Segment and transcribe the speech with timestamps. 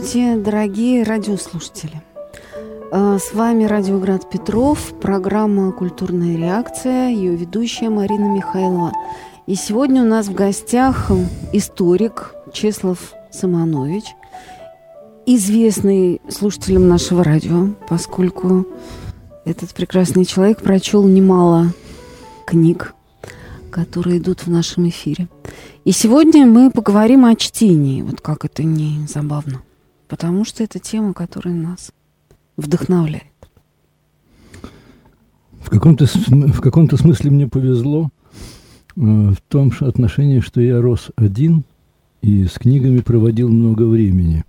[0.00, 2.00] Здравствуйте, дорогие радиослушатели.
[2.90, 8.92] А, с вами Радиоград Петров, программа «Культурная реакция», ее ведущая Марина Михайлова.
[9.46, 11.10] И сегодня у нас в гостях
[11.52, 14.04] историк Чеслав Самонович,
[15.26, 18.66] известный слушателям нашего радио, поскольку
[19.44, 21.74] этот прекрасный человек прочел немало
[22.46, 22.94] книг,
[23.70, 25.28] которые идут в нашем эфире.
[25.84, 29.60] И сегодня мы поговорим о чтении, вот как это не забавно,
[30.10, 31.92] потому что это тема, которая нас
[32.56, 33.22] вдохновляет.
[35.60, 38.10] В каком-то, в каком-то смысле мне повезло
[38.96, 41.62] э, в том отношении, что я рос один
[42.22, 44.44] и с книгами проводил много времени.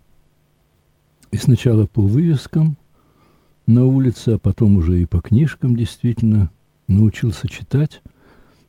[1.29, 2.75] И сначала по вывескам
[3.67, 6.49] на улице, а потом уже и по книжкам действительно
[6.87, 8.01] научился читать.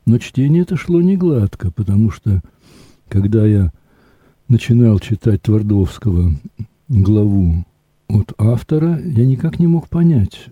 [0.05, 2.43] Но чтение это шло не гладко, потому что
[3.09, 3.73] когда я
[4.47, 6.33] начинал читать Твардовского
[7.01, 7.65] главу
[8.07, 10.45] от автора, я никак не мог понять,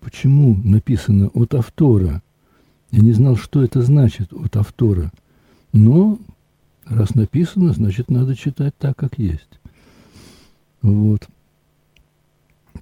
[0.00, 2.22] почему написано от автора.
[2.90, 5.12] Я не знал, что это значит от автора.
[5.72, 6.18] Но
[6.84, 9.48] раз написано, значит, надо читать так, как есть.
[10.82, 11.26] Вот.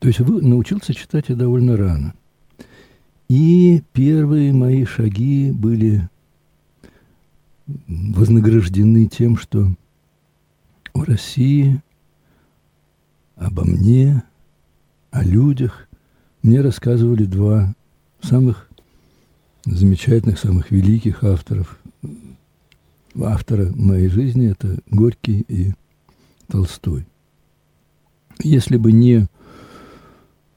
[0.01, 2.15] То есть вы научился читать я довольно рано.
[3.29, 6.09] И первые мои шаги были
[7.87, 9.69] вознаграждены тем, что
[10.93, 11.81] в России
[13.41, 14.23] обо мне,
[15.11, 15.89] о людях
[16.43, 17.75] мне рассказывали два
[18.23, 18.69] самых
[19.65, 21.81] замечательных, самых великих авторов.
[23.21, 25.75] Автора моей жизни– это Горький и
[26.47, 27.05] Толстой.
[28.39, 29.27] Если бы не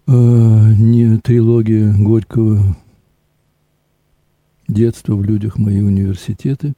[0.06, 2.76] Э, не трилогия Горького
[4.68, 6.74] «Детство в людях мои университеты»,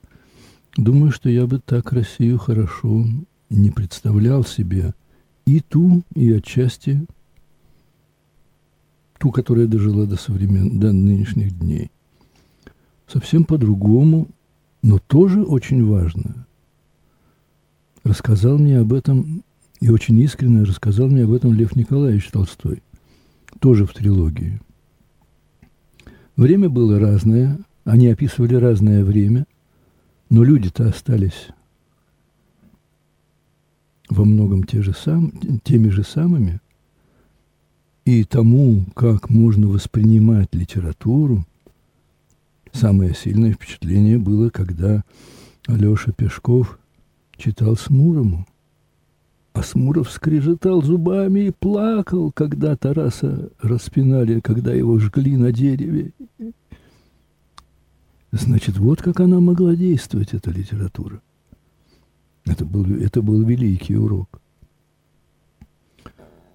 [0.78, 3.04] думаю, что я бы так Россию хорошо
[3.50, 4.94] не представлял себе
[5.46, 7.06] и ту, и отчасти
[9.18, 10.80] ту, которая дожила до, современ...
[10.80, 11.92] до нынешних дней.
[13.08, 14.28] Совсем по-другому,
[14.82, 16.46] но тоже очень важно.
[18.04, 19.44] Рассказал мне об этом,
[19.80, 22.82] и очень искренне рассказал мне об этом Лев Николаевич Толстой–
[23.60, 24.60] тоже в трилогии.
[26.36, 29.46] Время было разное, они описывали разное время,
[30.30, 31.48] но люди-то остались
[34.16, 35.31] во многом те же сам,
[35.64, 36.59] теми же самыми.
[38.06, 41.46] И тому, как можно воспринимать литературу,
[42.72, 45.03] самое сильное впечатление было, когда
[45.68, 46.80] Алеша Пешков
[47.38, 48.48] читал Смурому–
[49.56, 56.12] Асмуров скрежетал зубами и плакал, когда Тараса распинали, когда его жгли на дереве.
[58.34, 61.22] Значит, вот как она могла действовать, эта литература.
[62.46, 64.40] Это был, это был великий урок.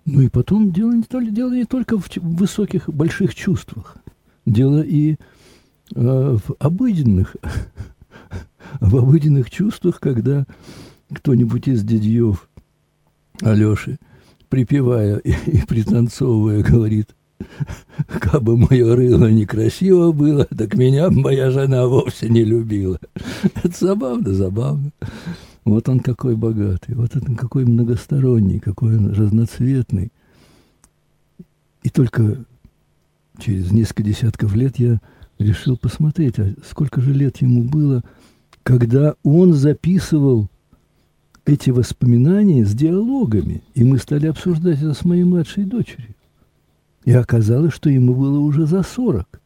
[0.04, 3.96] Ну и потом дело не, только, дело не только в высоких, больших чувствах.
[4.46, 5.16] Дело и э,
[5.94, 7.36] в обыденных,
[8.80, 10.46] в обыденных чувствах, когда
[11.12, 12.48] кто-нибудь из дядьев
[13.40, 13.98] Алеши,
[14.48, 17.14] припевая и, и пританцовывая, говорит,
[18.08, 22.98] как бы мое рыло некрасиво было, так меня моя жена вовсе не любила.
[23.54, 24.92] Это забавно, забавно.
[25.64, 30.10] Вот он какой богатый, вот он какой многосторонний, какой он разноцветный.
[31.82, 32.44] И только
[33.38, 35.00] через несколько десятков лет я
[35.38, 38.02] решил посмотреть, а сколько же лет ему было,
[38.62, 40.48] когда он записывал
[41.44, 46.14] эти воспоминания с диалогами, и мы стали обсуждать это с моей младшей дочерью.
[47.04, 49.40] И оказалось, что ему было уже за сорок.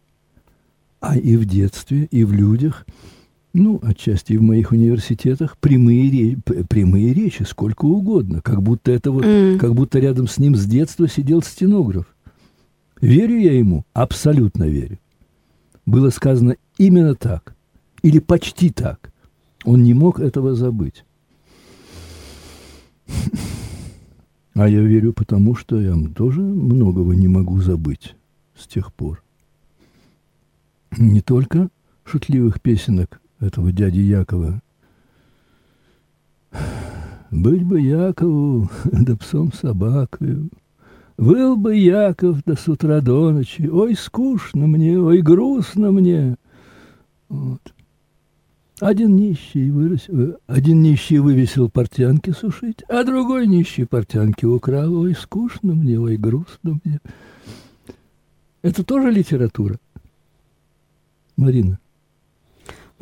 [1.01, 2.85] А и в детстве, и в людях,
[3.55, 6.37] ну, отчасти и в моих университетах, прямые, ре,
[6.69, 9.59] прямые речи, сколько угодно, как будто это вот, mm.
[9.59, 12.07] как будто рядом с ним с детства сидел стенограф.
[13.01, 13.85] Верю я ему?
[13.93, 14.99] Абсолютно верю.
[15.87, 17.55] Было сказано именно так,
[18.03, 19.13] или почти так.
[19.65, 21.05] Он не мог этого забыть.
[24.57, 28.15] А я верю потому, что я тоже многого не могу забыть
[28.57, 29.21] с тех пор.
[30.97, 31.71] Не только
[32.05, 34.61] шутливых песенок этого дяди Якова.
[37.31, 40.51] Быть бы Якову, да псом собакою,
[41.17, 46.37] Был бы Яков до с утра до ночи, Ой, скучно мне, ой, грустно мне.
[47.29, 47.61] Вот.
[48.81, 54.93] Один нищий, вырос, э, один нищий вывесил портянки сушить, а другой нищий портянки украл.
[54.95, 57.01] Ой, скучно мне, ой, грустно мне.
[58.63, 59.79] Это тоже литература,
[61.37, 61.79] Марина?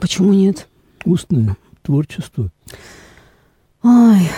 [0.02, 0.66] Почему нет?
[1.04, 2.50] Устное творчество.
[3.84, 4.28] Ой,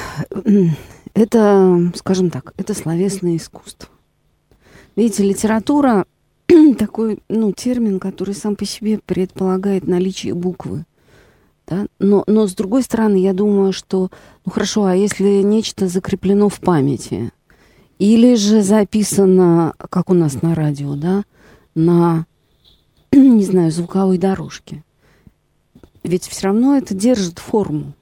[1.14, 3.88] Это, скажем так, это словесное искусство.
[4.94, 6.04] Видите, литература
[6.78, 10.84] такой, ну, термин, который сам по себе предполагает наличие буквы.
[11.66, 11.86] Да?
[11.98, 14.10] Но, но с другой стороны, я думаю, что,
[14.44, 17.32] ну хорошо, а если нечто закреплено в памяти,
[17.98, 21.24] или же записано, как у нас на радио, да,
[21.74, 22.26] на,
[23.12, 24.84] не знаю, звуковой дорожке,
[26.04, 27.94] ведь все равно это держит форму.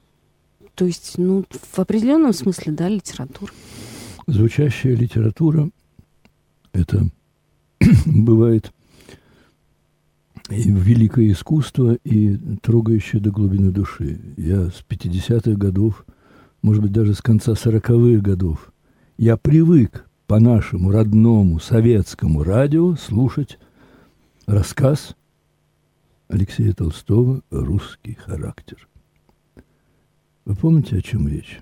[0.75, 3.51] То есть, ну, в определенном смысле, да, литература.
[4.27, 5.69] Звучащая литература–
[6.73, 7.07] это
[8.05, 8.71] бывает
[10.49, 14.19] и великое искусство, и трогающее до глубины души.
[14.37, 16.05] Я с 50-х годов,
[16.61, 18.73] может быть, даже с конца 40-х годов,
[19.17, 23.59] я привык по нашему родному советскому радио слушать
[24.45, 25.15] рассказ
[26.27, 28.87] Алексея Толстого «Русский характер».
[30.45, 31.61] Вы помните, о чем речь?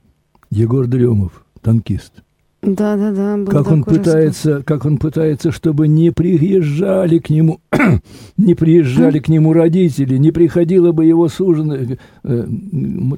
[0.50, 2.24] Егор Дремов, танкист–
[2.62, 3.52] да, да, да.
[3.52, 4.66] Как он пытается, рассказ.
[4.66, 7.60] как он пытается, чтобы не приезжали к нему,
[8.38, 12.48] не приезжали к нему родители, не приходила бы его суженая, э,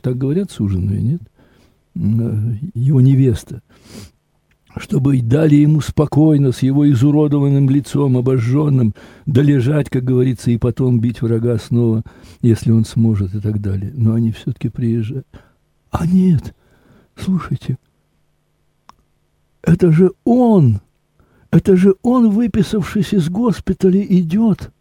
[0.02, 1.22] так говорят суженая, нет?
[1.96, 3.62] Э, его невеста,
[4.78, 8.94] чтобы дали ему спокойно с его изуродованным лицом, обожженным,
[9.26, 12.04] долежать, как говорится, и потом бить врага снова,
[12.42, 13.92] если он сможет и так далее.
[13.96, 15.28] Но они все-таки приезжают.
[15.92, 16.56] А нет,
[17.16, 17.78] слушайте,
[19.62, 20.82] это же он,
[21.52, 24.72] это же он, выписавшись из госпиталя, идет.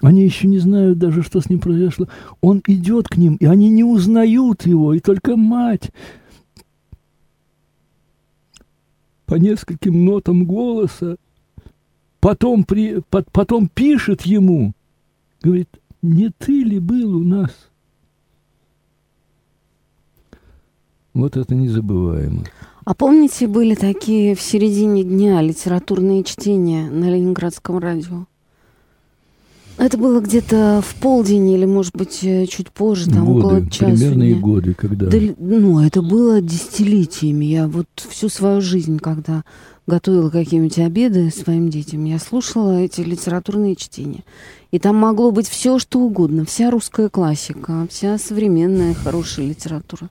[0.00, 2.08] Они еще не знают даже, что с ним произошло.
[2.40, 5.90] Он идет к ним, и они не узнают его, и только мать
[9.28, 11.18] по нескольким нотам голоса
[12.18, 14.72] потом, при, под, потом пишет ему,
[15.42, 15.68] говорит,
[16.00, 17.50] не ты ли был у нас?
[21.12, 22.44] Вот это незабываемо.
[22.84, 28.24] А помните, были такие в середине дня литературные чтения на Ленинградском радио?
[29.78, 33.86] Это было где-то в полдень или, может быть, э, чуть позже, там годы, около часа.
[33.86, 34.42] Примерные дня.
[34.42, 35.06] годы, когда...
[35.06, 37.44] Да, ну, это было десятилетиями.
[37.44, 39.44] Я вот всю свою жизнь, когда
[39.86, 44.24] готовила какие-нибудь обеды своим детям, я слушала эти литературные чтения.
[44.72, 46.44] И там могло быть все, что угодно.
[46.44, 50.10] Вся русская классика, вся современная хорошая литература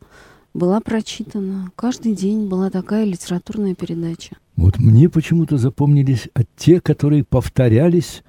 [0.54, 1.72] была прочитана.
[1.76, 4.38] Каждый день была такая литературная передача.
[4.56, 8.24] Вот мне почему-то запомнились от те, которые повторялись,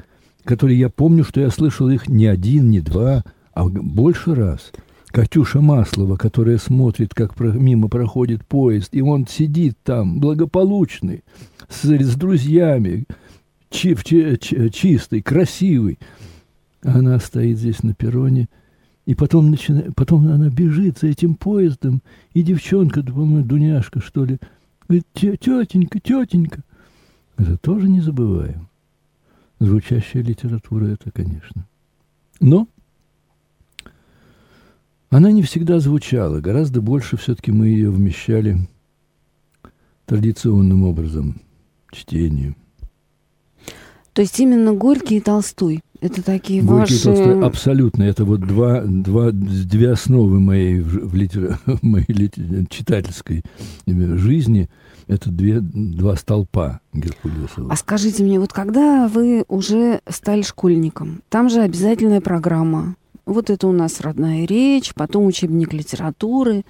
[0.48, 3.22] которые я помню, что я слышал их не один, не два,
[3.52, 4.72] а больше раз.
[5.08, 11.22] Катюша Маслова, которая смотрит, как мимо проходит поезд, и он сидит там, благополучный,
[11.68, 13.04] с, с друзьями,
[13.68, 15.98] чи, чи, чи, чистый, красивый.
[16.82, 18.48] Она стоит здесь на перроне–
[19.04, 19.90] и потом, начина...
[19.96, 22.02] потом она бежит за этим поездом,
[22.34, 24.38] и девчонка, по-моему, Дуняшка, что ли,
[24.86, 26.62] говорит, тетенька, тетенька.
[27.38, 28.67] Это тоже не забываем.
[29.60, 31.66] Звучащая литература это, конечно.
[32.40, 32.68] Но
[35.10, 36.40] она не всегда звучала.
[36.40, 38.58] Гораздо больше все-таки мы ее вмещали
[40.06, 41.40] традиционным образом,
[41.90, 42.56] чтением.
[44.12, 47.04] То есть именно Горький и Толстой это такие Горький ваши...
[47.04, 48.04] Толстой, абсолютно.
[48.04, 51.58] Это вот два, два, две основы моей, в литер...
[51.82, 52.66] моей литер...
[52.70, 53.42] читательской
[53.86, 54.68] жизни.
[55.08, 57.72] Это две, два столпа Геркулесова.
[57.72, 62.94] А скажите мне, вот когда вы уже стали школьником, там же обязательная программа.
[63.24, 66.64] Вот это у нас родная речь, потом учебник литературы,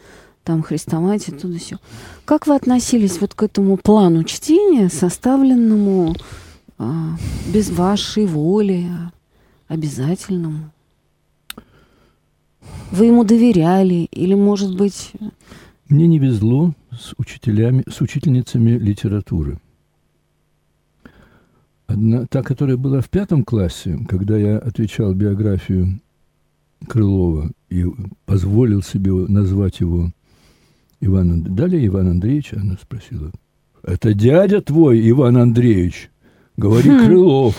[0.44, 1.78] там хрестоматия, туда все.
[2.24, 6.14] Как вы относились вот к этому плану чтения, составленному
[6.78, 7.16] а,
[7.52, 8.86] без вашей воли,
[9.66, 10.70] обязательному?
[12.92, 15.12] Вы ему доверяли или, может быть...
[15.88, 19.58] Мне не везло с учителями, с учительницами литературы.
[21.86, 26.00] Одна, та, которая была в пятом классе, когда я отвечал биографию
[26.86, 27.84] Крылова и
[28.26, 30.10] позволил себе назвать его
[31.00, 33.30] Иван Далее Иван Андреевич, она спросила,
[33.82, 36.10] это дядя твой, Иван Андреевич?
[36.56, 36.98] Говори, хм.
[37.06, 37.56] Крылов.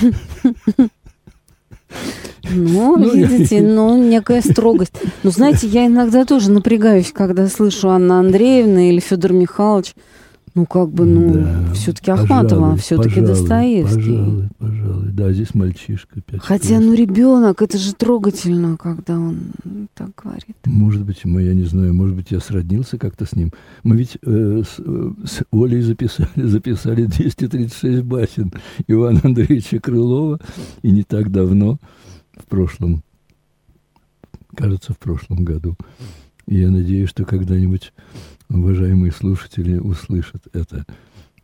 [2.50, 4.94] Ну, ну видите, ну, некая строгость.
[5.22, 9.94] Но знаете, я иногда тоже напрягаюсь, когда слышу Анна Андреевна или Федор Михайлович.
[10.54, 13.96] Ну, как бы, ну, да, все-таки Ахматова, все-таки Достоевский.
[13.96, 15.08] Пожалуй, пожалуй.
[15.12, 16.20] Да, здесь мальчишка.
[16.40, 19.54] Хотя, ну, ребенок, это же трогательно, когда он
[19.94, 20.54] так говорит.
[20.66, 23.50] Может быть, мы, я не знаю, может быть, я сроднился как-то с ним.
[23.82, 28.52] Мы ведь э, с, э, с Олей записали, записали 236 басен
[28.86, 30.38] Ивана Андреевича Крылова,
[30.82, 31.78] и не так давно
[32.42, 33.02] в прошлом,
[34.54, 35.76] кажется, в прошлом году.
[36.46, 37.92] И я надеюсь, что когда-нибудь
[38.48, 40.84] уважаемые слушатели услышат это.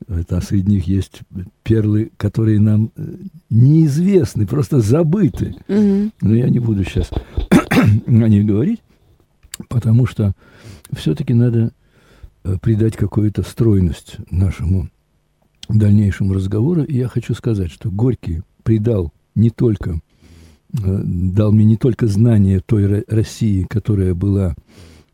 [0.06, 1.22] Это, а среди них есть
[1.64, 3.16] перлы, которые нам э,
[3.50, 5.56] неизвестны, просто забыты.
[5.66, 6.12] Мгм.
[6.20, 7.10] Но я не буду сейчас
[8.06, 8.80] о них говорить,
[9.68, 10.34] потому что
[10.92, 11.72] все-таки надо
[12.44, 14.88] э, придать какую-то стройность нашему
[15.68, 16.84] дальнейшему разговору.
[16.84, 20.00] И я хочу сказать, что Горький придал не только,
[20.70, 24.54] дал мне не только знание той Ро- России, которая была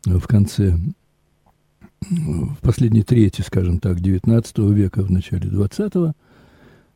[0.05, 6.13] э, в конце, э, в последней трети, скажем так, XIX века, в начале XX,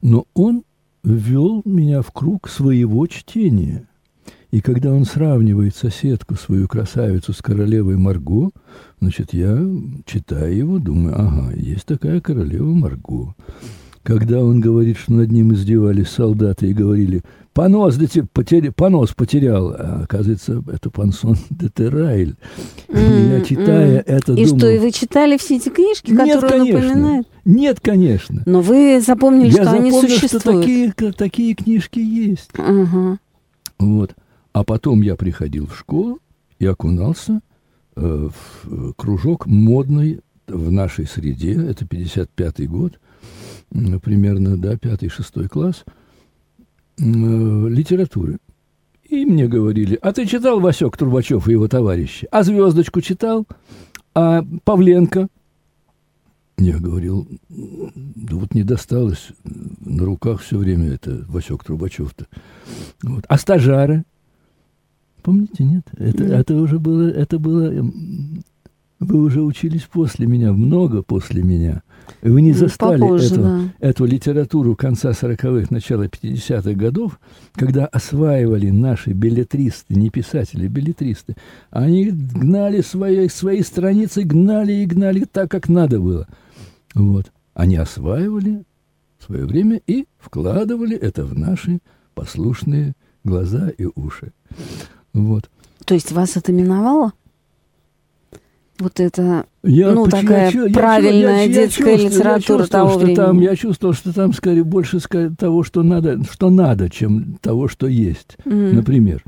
[0.02, 0.64] но он
[1.04, 3.88] ввел меня в круг своего чтения.
[4.52, 8.50] И когда он сравнивает соседку, свою красавицу, с королевой Марго,
[9.00, 9.60] значит, я
[10.06, 13.36] читаю его, думаю, ага, есть такая королева Марго.
[14.10, 17.22] Когда он говорит, что над ним издевались солдаты и говорили,
[17.54, 22.36] понос, да те- потери- понос потерял, а оказывается, это Пансон де Террайль.
[22.88, 24.04] И я, читая м.
[24.08, 27.28] это, И думал, что, и вы читали все эти книжки, нет, которые он конечно, упоминает?
[27.46, 28.42] нет, конечно.
[28.48, 30.96] Но вы запомнили, Я что они запомнил, что существуют.
[30.96, 32.50] такие, такие книжки есть.
[32.58, 33.20] Ага.
[33.78, 34.16] Вот.
[34.54, 36.18] А потом я приходил в школу
[36.58, 37.42] и окунался
[37.96, 41.54] э, в э, кружок модный в нашей среде.
[41.54, 43.00] Это 55-й год,
[43.70, 45.84] примерно, да, 5-6 класс
[46.98, 48.40] э, литературы.
[49.10, 52.28] И мне говорили, а ты читал Васек Трубачев и его товарищи?
[52.32, 53.48] А «Звездочку» читал?
[54.14, 55.28] А Павленко?
[56.60, 59.30] Я говорил, да вот не досталось,
[59.80, 62.28] на руках все время это Васек Трубачев-то.
[63.02, 63.26] Вот.
[63.28, 64.04] А стажары?
[65.24, 65.86] Помните, нет?
[65.98, 66.32] Это, Нет.
[66.32, 67.72] это уже было, это было,
[69.00, 71.82] вы уже учились после меня, много после меня.
[72.22, 73.62] Вы не застали попозже, эту, да.
[73.80, 77.20] эту литературу конца 40-х, начала 50-х годов,
[77.54, 81.36] когда осваивали наши билетристы, не писатели, билетристы.
[81.70, 86.28] Они гнали свои, свои страницы, гнали и гнали так, как надо было.
[86.94, 87.32] Вот.
[87.54, 88.64] Они осваивали
[89.20, 91.80] свое время и вкладывали это в наши
[92.14, 94.32] послушные глаза и уши.
[95.14, 95.50] Вот.
[95.86, 97.14] То есть вас это миновало?
[98.80, 99.46] Вот это...
[99.64, 103.16] Я, Ну, поч- такая чу- правильная чу- детская чувствую- литература чувствовал, того что времени.
[103.16, 105.00] Там, я чувствовал, что там скорее больше
[105.38, 108.38] того, что надо, что надо, чем того, что есть.
[108.46, 109.22] м, Например,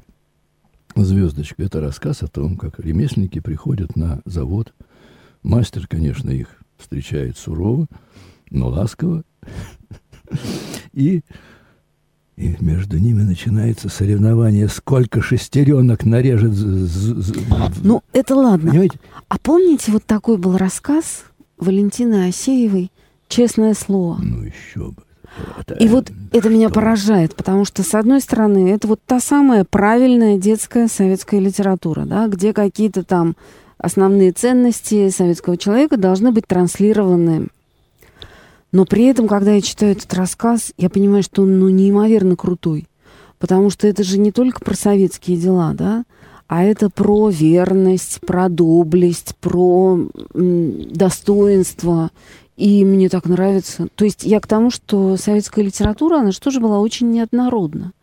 [0.95, 4.73] «Звездочка»— это рассказ о том, как ремесленники приходят на завод.
[5.43, 7.87] Мастер, конечно, их встречает сурово,
[8.49, 9.23] но ласково.
[10.93, 11.21] И,
[12.37, 16.53] и между ними начинается соревнование, сколько шестеренок нарежет.
[17.83, 18.71] Ну, это ладно.
[18.71, 18.99] Понимаете?
[19.27, 21.23] А помните, вот такой был рассказ
[21.57, 22.91] Валентины Осеевой
[23.27, 24.17] «Честное слово».
[24.21, 25.03] Ну, еще бы.
[25.59, 29.63] Это- И вот это меня поражает, потому что, с одной стороны, это вот та самая
[29.63, 33.35] правильная детская советская литература, да, где какие-то там
[33.77, 37.47] основные ценности советского человека должны быть транслированы.
[38.71, 42.87] Но при этом, когда я читаю этот рассказ, я понимаю, что он ну, неимоверно крутой.
[43.37, 46.05] Потому что это же не только про советские дела, да,
[46.47, 49.99] а это про верность, про доблесть, про
[50.33, 52.11] достоинство.
[52.55, 53.87] И мне так нравится.
[53.95, 57.93] То есть я к тому, что советская литература, она же тоже была очень неоднородна.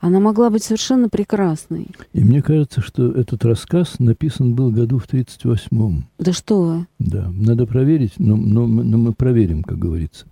[0.00, 1.88] Она могла быть совершенно прекрасной.
[2.14, 6.06] И мне кажется, что этот рассказ написан был году в 38-м.
[6.18, 6.86] Да что вы.
[6.98, 10.24] Да, надо проверить, но, но, мы- но мы проверим, как говорится.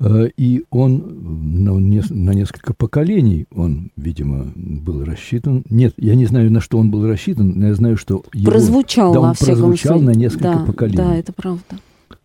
[0.00, 5.62] Э, И он на, нес- на несколько поколений, он, видимо, был рассчитан.
[5.70, 8.50] Нет, я не знаю, на что он был рассчитан, но я знаю, что его...
[8.50, 10.02] прозвучал да, он прозвучал случае.
[10.14, 10.96] на несколько да, поколений.
[10.96, 11.62] Да, это правда.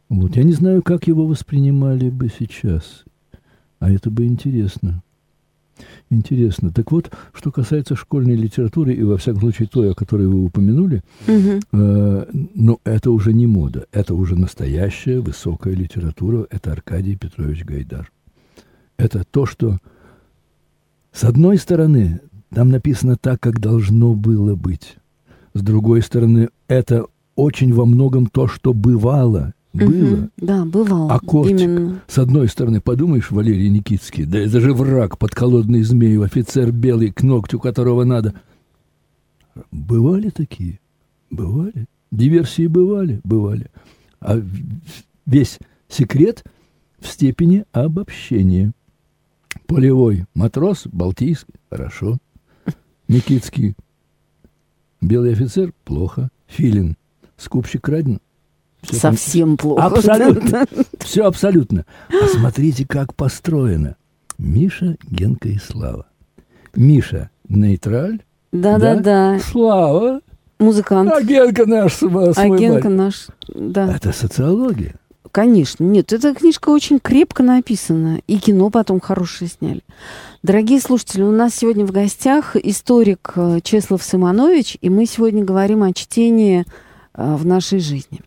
[0.10, 3.04] Вот, я не знаю, как его воспринимали бы сейчас.
[3.80, 5.04] А это бы интересно.
[6.10, 6.72] Интересно.
[6.72, 11.02] Так вот, что касается школьной литературы, и во всяком случае той, о которой вы упомянули,
[11.28, 11.60] Мгм.
[11.74, 18.12] Э, но это уже не мода, это уже настоящая высокая литература, это Аркадий Петрович Гайдар.
[18.98, 19.80] Это то, что
[21.12, 24.98] с одной стороны там написано так, как должно было быть,
[25.54, 27.06] с другой стороны это
[27.36, 30.30] очень во многом то, что бывало, было.
[30.38, 31.14] Да, бывало.
[31.14, 31.60] Аккордик.
[31.60, 32.02] Именно.
[32.08, 37.24] С одной стороны, подумаешь, Валерий Никитский, да это же враг, подколодный змей, офицер белый, к
[37.24, 38.34] ногтю которого надо.
[39.72, 40.80] Бывали такие?
[41.30, 41.86] Бывали.
[42.12, 43.22] Диверсии бывали?
[43.24, 43.70] Бывали.
[44.20, 44.42] А
[45.26, 46.44] весь секрет
[47.00, 48.74] в степени обобщения.
[49.68, 52.18] Полевой матрос, Балтийский, хорошо.
[53.08, 53.76] Никитский,
[55.02, 56.30] белый офицер, плохо.
[56.48, 56.98] Филин,
[57.38, 58.20] скупщик краден,
[58.86, 59.84] там- Совсем плохо.
[59.84, 60.66] Абсолютно.
[61.00, 61.86] Все абсолютно.
[62.10, 63.96] А смотрите, как построено.
[64.38, 66.08] Миша, Генка и Слава.
[66.76, 69.40] Миша нейтраль, Да-да-да.
[69.40, 70.22] Слава
[70.60, 71.12] музыкант.
[71.12, 73.94] А Генка наш свой А Генка наш, да.
[73.94, 74.96] Это социология.
[75.32, 75.84] Конечно.
[75.84, 78.22] Нет, эта книжка очень крепко написана.
[78.26, 79.82] И кино потом хорошее сняли.
[80.44, 85.84] Дорогие слушатели, у нас сегодня в гостях историк э, Чеслав Симонович, и мы сегодня говорим
[85.84, 86.64] о чтении
[87.16, 88.22] э, в нашей жизни.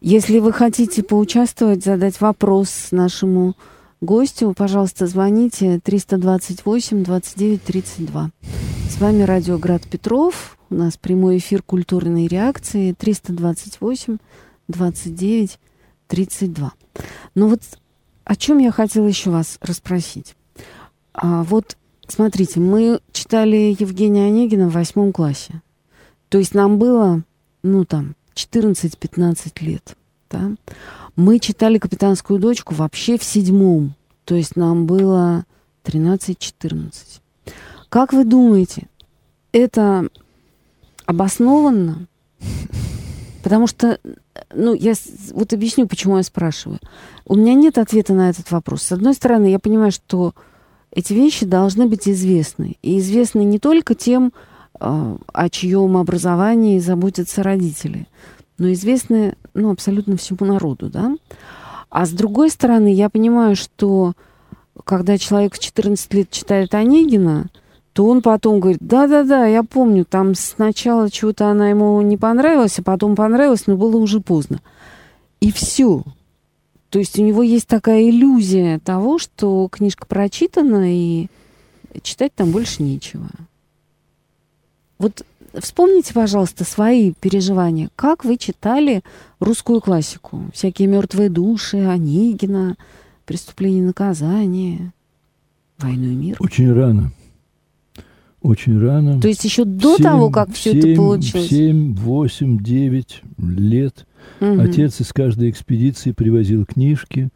[0.00, 3.56] Если вы хотите поучаствовать, задать вопрос нашему
[4.00, 8.30] гостю, пожалуйста, звоните 328 29 32.
[8.88, 10.56] С вами Радио Град Петров.
[10.70, 14.18] У нас прямой эфир культурной реакции 328
[14.68, 15.58] 29
[16.06, 16.72] 32.
[17.34, 17.62] Но вот
[18.22, 20.36] о чем я хотела еще вас расспросить.
[21.12, 21.76] А вот
[22.06, 25.60] смотрите, мы читали Евгения Онегина в восьмом классе.
[26.28, 27.24] То есть нам было,
[27.64, 29.96] ну там, 14-15 лет.
[30.30, 30.52] Да?
[31.16, 33.94] Мы читали «Капитанскую дочку» вообще в седьмом.
[34.24, 35.44] То есть нам было
[35.84, 36.92] 13-14.
[37.88, 38.86] Как вы думаете,
[39.52, 40.08] это
[41.06, 42.06] обоснованно?
[43.42, 43.98] Потому что,
[44.54, 44.92] ну, я
[45.32, 46.78] вот объясню, почему я спрашиваю.
[47.24, 48.82] У меня нет ответа на этот вопрос.
[48.82, 50.34] С одной стороны, я понимаю, что
[50.90, 52.76] эти вещи должны быть известны.
[52.82, 54.32] И известны не только тем,
[54.78, 58.06] о чьем образовании заботятся родители,
[58.58, 61.16] но известны ну, абсолютно всему народу, да.
[61.90, 64.12] А с другой стороны, я понимаю, что
[64.84, 67.48] когда человек в 14 лет читает Онегина,
[67.92, 72.82] то он потом говорит, да-да-да, я помню, там сначала чего-то она ему не понравилась, а
[72.82, 74.60] потом понравилась, но было уже поздно.
[75.40, 76.04] И все.
[76.90, 81.26] То есть у него есть такая иллюзия того, что книжка прочитана, и
[82.02, 83.28] читать там больше нечего.
[84.98, 87.88] Вот вспомните, пожалуйста, свои переживания.
[87.96, 89.02] Как вы читали
[89.40, 90.42] русскую классику?
[90.52, 92.76] Всякие мертвые души, Онегина,
[93.24, 94.92] преступление и наказание,
[95.78, 96.36] войну и мир.
[96.40, 97.12] Очень рано.
[98.40, 99.20] Очень рано.
[99.20, 101.48] То есть еще до 7, того, как все 7, это получилось?
[101.48, 104.06] 7, 8, 9 лет.
[104.40, 104.60] Угу.
[104.60, 107.30] Отец из каждой экспедиции привозил книжки,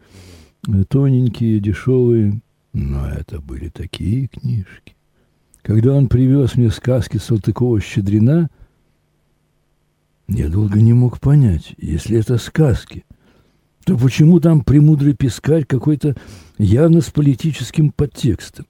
[0.88, 2.40] тоненькие, дешевые.
[2.72, 4.94] Но это были такие книжки.
[5.62, 8.48] Когда он привез мне сказки Салтыкова-Щедрина,
[10.29, 13.05] я долго не мог понять, если это сказки,
[13.85, 16.16] то почему там премудрый пескарь какой-то
[16.59, 18.66] явно с политическим подтекстом?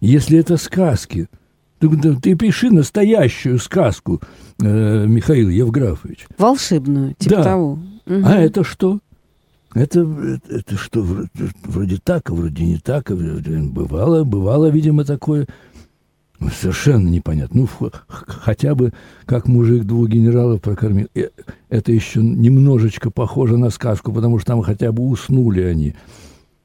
[0.00, 1.28] Если это сказки–
[1.88, 4.20] ты, ты пиши настоящую сказку,
[4.60, 6.26] э, Михаил Евграфович.
[6.38, 7.42] Волшебную, типа да.
[7.42, 7.72] того.
[8.06, 8.22] Угу.
[8.24, 9.00] А это что?
[9.74, 10.00] Это,
[10.48, 11.04] это, что,
[11.64, 13.10] вроде, так, а вроде не так.
[13.10, 15.46] А бывало, бывало, видимо, такое.
[16.40, 17.62] Ну, совершенно непонятно.
[17.62, 18.92] Ну, хотя бы
[19.24, 21.08] как мужик двух генералов прокормил.
[21.14, 21.28] Э,
[21.68, 25.94] это еще немножечко похоже на сказку, потому что там хотя бы уснули они.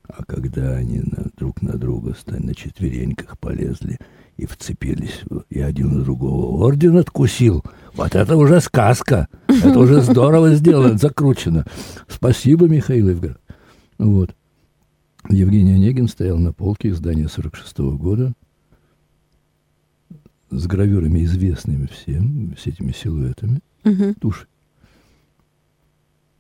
[0.08, 3.98] А когда они на, друг на друга стали на четвереньках полезли–
[4.40, 7.62] и вцепились, и один у другого орден откусил.
[7.94, 9.28] Вот это уже сказка.
[9.48, 11.66] Это уже здорово сделано, закручено.
[12.08, 13.36] Спасибо, Михаил Евгений.
[13.98, 14.34] Вот.
[15.30, 18.34] Евгений Онегин стоял на полке издания 46 -го года
[20.50, 24.14] с гравюрами известными всем, с этими силуэтами, угу.
[24.20, 24.48] туши.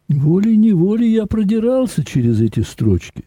[0.07, 3.25] Волей-неволей я продирался через эти строчки.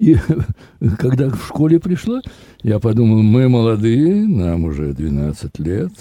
[0.00, 0.16] И
[0.98, 2.20] когда в школе пришла,
[2.62, 5.92] я подумал, мы молодые, нам уже 12 лет.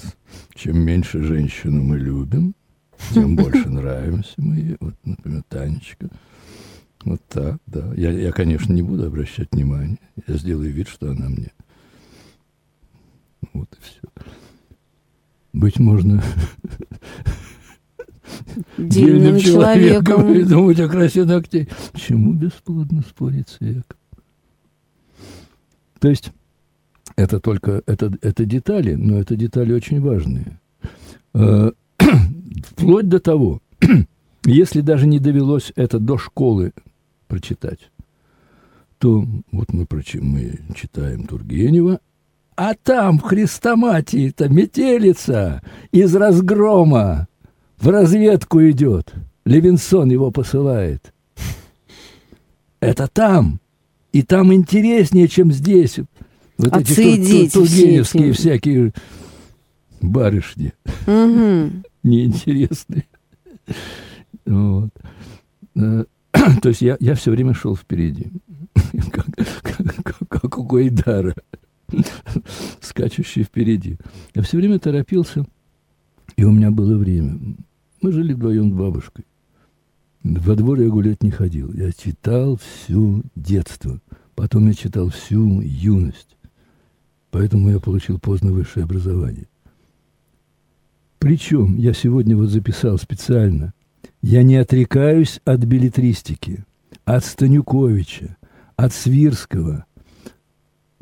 [0.56, 2.56] Чем меньше женщину мы любим,
[3.14, 4.78] тем больше нравимся мы.
[4.80, 6.10] Вот, например, Танечка.
[7.06, 7.94] Вот так, да.
[7.96, 10.00] Я, я, конечно, не буду обращать внимания.
[10.26, 11.52] Я сделаю вид, что она мне.
[13.54, 14.02] Вот и все.
[15.54, 16.24] Быть можно
[18.78, 20.34] дельным человеком.
[20.34, 21.70] И думать о красе ногтей.
[21.96, 23.98] Чему бесплодно спорить с веком?
[26.00, 26.32] То есть
[27.16, 30.60] это только это, это детали, но это детали очень важные.
[31.34, 31.72] Э,
[32.66, 33.62] вплоть до того,
[34.46, 36.74] если даже не довелось это до школы
[37.28, 37.92] прочитать,
[38.98, 39.88] то вот мы,
[40.22, 42.00] мы читаем Тургенева,
[42.56, 45.62] а там в Христоматии-то метелица
[45.92, 47.28] из разгрома
[47.78, 49.14] в разведку идет.
[49.46, 51.14] Левинсон его посылает.
[52.80, 53.60] Это там.
[54.12, 56.00] И там интереснее, чем здесь.
[56.58, 58.94] Вот эти тургеневские всякие
[60.02, 60.74] барышни.
[61.08, 61.84] Угу.
[62.04, 63.06] Неинтересные.
[64.46, 64.90] Вот.
[65.76, 66.04] Э,
[66.62, 68.28] то есть я, я все время шел впереди.
[69.12, 69.26] Как,
[70.04, 71.36] как, как у Гайдара.
[72.82, 73.98] Скачущий впереди.
[74.34, 75.46] Я все время торопился,
[76.36, 77.56] и у меня было время.
[78.02, 79.26] Мы жили вдвоем с бабушкой.
[80.24, 81.74] Во двор я гулять не ходил.
[81.74, 84.00] Я читал всю детство.
[84.36, 86.38] Потом я читал всю юность.
[87.32, 89.48] Поэтому я получил поздно высшее образование.
[91.20, 93.74] Причем, я сегодня вот записал специально,
[94.22, 96.66] я не отрекаюсь от билетристики,
[97.06, 98.36] от Станюковича,
[98.76, 99.86] от Свирского.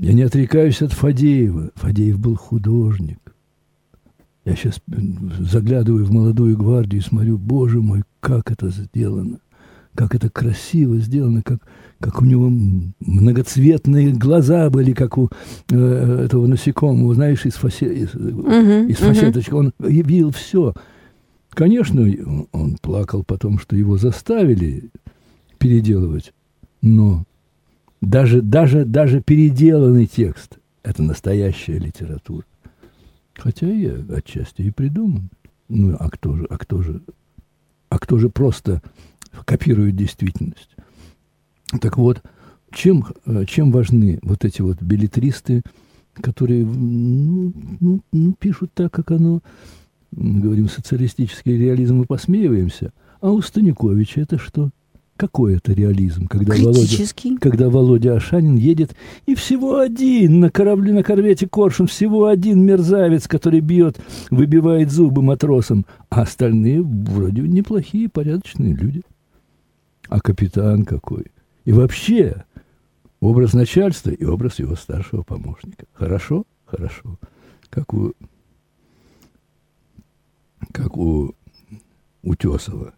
[0.02, 1.72] Я не отрекаюсь от Фадеева.
[1.76, 3.20] Фадеев был художник.
[4.46, 4.82] Я сейчас
[5.40, 9.40] заглядываю в молодую гвардию и смотрю, боже мой, как это сделано
[9.94, 11.60] как это красиво сделано, как,
[12.00, 12.50] как у него
[13.00, 15.30] многоцветные глаза были, как у
[15.70, 19.50] э, этого насекомого, знаешь, из, фасе, из, uh-huh, из фасеточки.
[19.52, 19.58] Uh-huh.
[19.58, 20.74] Он видел все.
[21.50, 22.08] Конечно,
[22.54, 24.90] он плакал потом, что его заставили
[25.58, 26.34] переделывать,
[26.82, 27.26] но
[28.02, 32.46] даже, даже, даже переделанный текст– это настоящая литература.
[33.36, 35.30] Хотя и отчасти и придуман.
[35.70, 37.02] Ну, а кто же, а кто же,
[37.90, 38.82] а кто же просто
[39.46, 40.76] копирует действительность.
[41.80, 42.22] Так вот,
[42.72, 45.62] чем, э, чем важны вот эти вот билетристы,
[46.16, 49.42] которые ну, ну, ну, пишут так, как оно,
[50.12, 54.72] мы говорим социалистический реализм, мы посмеиваемся, а у Станиковича это что?
[55.22, 57.06] Какой это реализм, когда Володя,
[57.40, 58.96] когда Володя Ашанин едет,
[59.28, 64.00] и всего один на корабле, на корвете Коршун, всего один мерзавец, который бьет,
[64.32, 69.04] выбивает зубы матросам, а остальные вроде неплохие, порядочные люди
[70.12, 71.28] а капитан какой.
[71.66, 72.44] И вообще
[73.20, 75.86] образ начальства и образ его старшего помощника.
[75.94, 76.44] Хорошо?
[76.66, 77.20] Хорошо.
[77.70, 78.14] Как у,
[80.74, 81.36] как у
[82.24, 82.94] Утесова.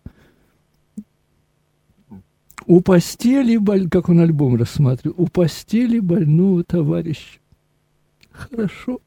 [2.66, 7.40] У постели, боль, как он альбом рассматривал, у постели больного товарища.
[8.32, 9.02] Хорошо.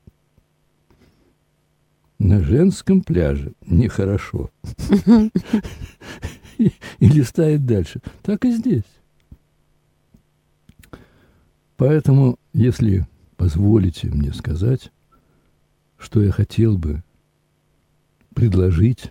[2.18, 4.50] На женском пляже нехорошо.
[6.58, 8.00] и, и листает дальше.
[8.22, 8.84] Так и здесь.
[11.76, 14.90] Поэтому, если позволите мне сказать,
[15.98, 17.02] что я хотел бы
[18.34, 19.10] предложить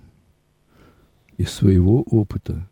[1.38, 2.68] из своего опыта,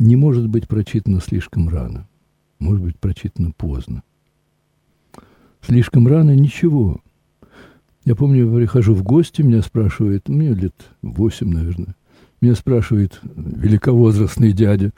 [0.00, 2.08] не может быть прочитано слишком рано,
[2.58, 4.02] может быть прочитано поздно.
[5.60, 7.00] Слишком рано ничего.
[8.04, 11.94] Я помню, я прихожу в гости, меня спрашивает, мне лет восемь, наверное,
[12.40, 14.90] меня спрашивает великовозрастный дядя,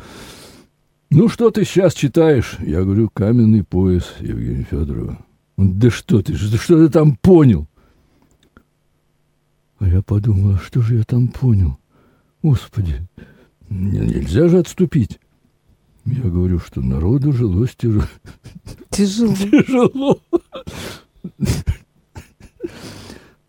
[1.15, 2.57] ну, что ты сейчас читаешь?
[2.61, 5.23] Я говорю, каменный пояс Евгения Федорова.
[5.59, 7.69] Он, да что ты, что, ты там понял?
[9.79, 11.77] А я подумал, а что же я там понял?
[12.43, 13.07] Господи,
[13.73, 15.19] нельзя же отступить.
[16.05, 18.05] Я говорю, что народу жилось тяжело.
[18.91, 19.35] Тяжело.
[19.37, 20.21] Тяжело.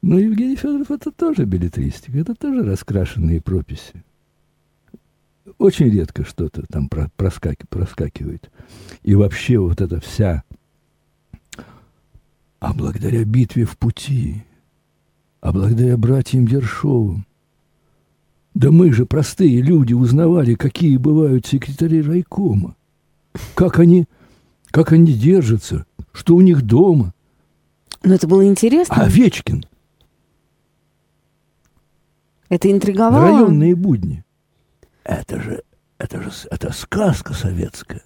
[0.01, 4.03] Но Евгений Федоров это тоже билетристика, это тоже раскрашенные прописи.
[5.57, 8.51] Очень редко что-то там проскаки, проскакивает.
[9.01, 10.43] И вообще вот эта вся...
[12.59, 14.43] А благодаря битве в пути,
[15.41, 17.25] а благодаря братьям Ершовым,
[18.53, 22.75] да мы же, простые люди, узнавали, какие бывают секретари райкома.
[23.55, 24.05] Как они,
[24.67, 27.13] как они держатся, что у них дома.
[28.03, 28.95] Но это было интересно.
[28.95, 29.65] А Овечкин–
[32.49, 33.23] это интриговало?
[33.23, 34.23] Районные будни.
[35.03, 35.63] Это же,
[35.97, 38.03] это же, это сказка советская.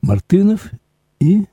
[0.00, 0.70] Мартынов
[1.18, 1.46] и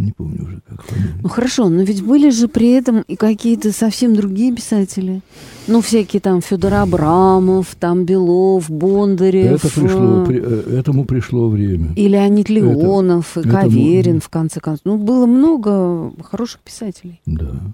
[0.00, 1.14] не помню уже, как фамилия.
[1.22, 5.22] Ну хорошо, но ведь были же при этом и какие-то совсем другие писатели.
[5.66, 9.64] Ну, всякие там Федор Абрамов, там Белов, Бондарев.
[9.64, 11.92] Это пришло, при, э, этому пришло время.
[11.94, 14.20] И Леонид Леонов, это, и Каверин, этому...
[14.20, 14.84] в конце концов.
[14.84, 17.20] Ну, было много хороших писателей.
[17.26, 17.72] Да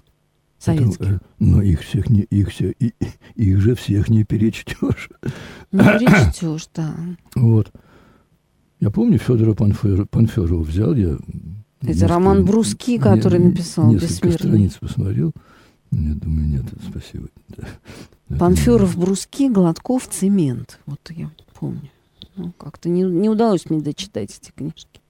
[0.59, 1.07] советских.
[1.07, 2.93] Это, но их всех не, их, все, и,
[3.35, 5.09] их же всех не перечтешь.
[5.71, 6.95] Не перечтешь, да.
[7.35, 7.71] Вот.
[8.79, 11.17] Я помню, Федора Панфер, Панферова взял я.
[11.81, 15.31] Это роман Бруски, который не, написал Несколько страниц посмотрел.
[15.91, 17.27] Я думаю, нет, спасибо.
[18.39, 20.79] Панферов, Бруски, Гладков, Цемент.
[20.85, 21.89] Вот я помню.
[22.35, 25.01] Ну, как-то не, не удалось мне дочитать эти книжки.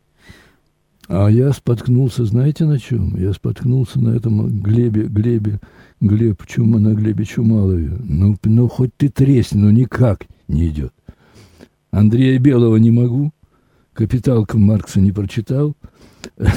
[1.08, 3.16] А я споткнулся, знаете на чем?
[3.18, 5.60] Я споткнулся на этом Глебе, Глебе,
[6.02, 7.98] Глеб Чума, на Глебе Чумалове.
[8.04, 10.94] Ну, ну хоть ты тресни, но никак не идет.
[11.92, 13.32] Андрея Белого не могу.
[13.94, 15.76] Капиталка Маркса не прочитал.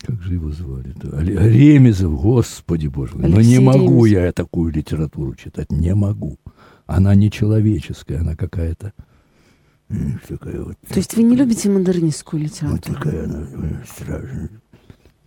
[0.00, 1.20] Как же его звали-то?
[1.20, 3.30] Ремезов, господи боже мой.
[3.30, 6.38] Но не могу я такую литературу читать, не могу.
[6.86, 8.92] Она не человеческая, она какая-то
[10.26, 12.80] Такая вот, То есть вы не любите модернистскую литературу?
[12.86, 13.46] Вот такая она
[13.86, 14.48] страшно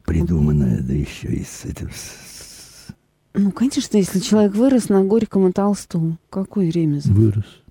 [0.06, 1.90] придуманная, да еще и с этим...
[3.34, 7.12] Ну, конечно, если человек вырос на Горьком и Толстом, какой Ремезов?
[7.12, 7.64] Вырос,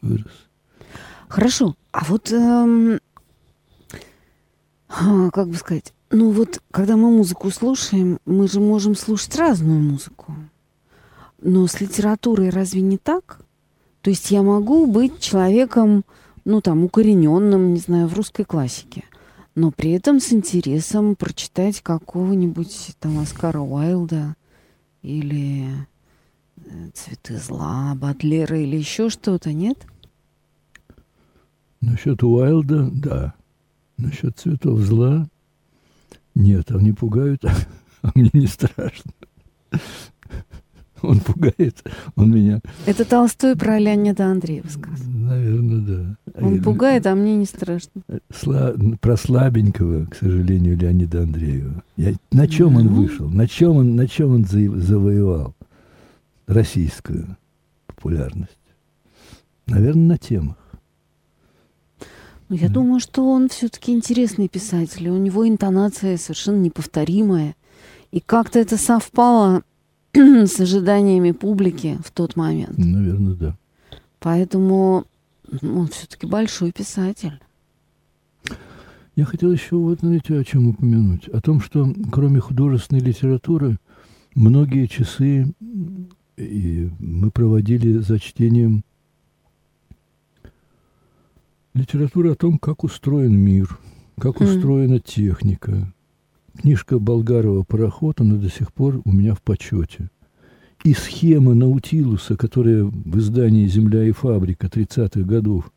[0.00, 0.49] вырос.
[1.30, 1.76] Хорошо.
[1.92, 2.98] А вот эм,
[4.88, 9.78] а, как бы сказать, ну вот, когда мы музыку слушаем, мы же можем слушать разную
[9.78, 10.34] музыку.
[11.40, 13.42] Но с литературой разве не так?
[14.02, 16.04] То есть я могу быть человеком,
[16.44, 19.04] ну там, укорененным, не знаю, в русской классике,
[19.54, 24.34] но при этом с интересом прочитать какого-нибудь там Оскара Уайлда
[25.02, 25.86] или
[26.56, 29.78] э, «Цветы зла», Батлера или еще что-то, нет?
[31.80, 33.34] Насчет Уайлда, да.
[33.96, 35.28] Насчет цветов зла,
[36.34, 37.44] нет, они пугают,
[38.02, 39.12] а мне не страшно.
[41.02, 41.82] Он пугает,
[42.14, 42.60] он меня...
[42.84, 45.08] Это Толстой про Леонида Андреева сказал.
[45.08, 46.16] Наверное, да.
[46.38, 48.02] Он пугает, а мне не страшно.
[48.30, 48.74] Сла...
[49.00, 51.82] Про слабенького, к сожалению, Леонида Андреева.
[51.96, 52.14] Я...
[52.32, 53.30] На чем он вышел?
[53.30, 55.54] На чем он, на чем он завоевал
[56.46, 57.38] российскую
[57.86, 58.58] популярность?
[59.66, 60.56] Наверное, на темах.
[62.50, 65.08] Ну, я думаю, что он все-таки интересный писатель.
[65.08, 67.54] У него интонация совершенно неповторимая.
[68.10, 69.62] И как-то это совпало
[70.12, 72.76] с ожиданиями публики в тот момент.
[72.76, 73.56] Наверное, да.
[74.18, 75.04] Поэтому
[75.62, 77.40] он все-таки большой писатель.
[79.14, 81.28] Я хотел еще вот, знаете, о чем упомянуть.
[81.28, 83.78] О том, что кроме художественной литературы,
[84.34, 85.54] многие часы
[86.36, 88.82] и мы проводили за чтением
[91.74, 93.78] литературы о том, как устроен мир,
[94.18, 94.44] как mm.
[94.44, 95.92] устроена техника,
[96.58, 100.10] Книжка Болгарова «Пароход», она до сих пор у меня в почете.
[100.84, 105.72] И схема Наутилуса, которая в издании «Земля и фабрика» 30-х годов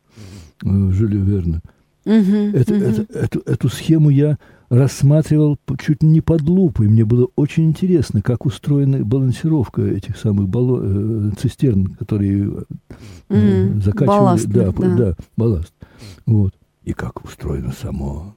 [0.62, 1.62] э, Жюля Верна.
[2.04, 3.02] Uh-huh, это, uh-huh.
[3.02, 4.38] Это, эту, эту схему я
[4.74, 6.88] рассматривал чуть не под лупой.
[6.88, 12.66] Мне было очень интересно, как устроена балансировка этих самых бало, э, цистерн, которые
[13.28, 14.06] э, закачивали.
[14.06, 14.96] Балласт, да, да.
[14.96, 15.72] да, балласт.
[16.26, 16.54] Вот.
[16.82, 18.34] И как устроено само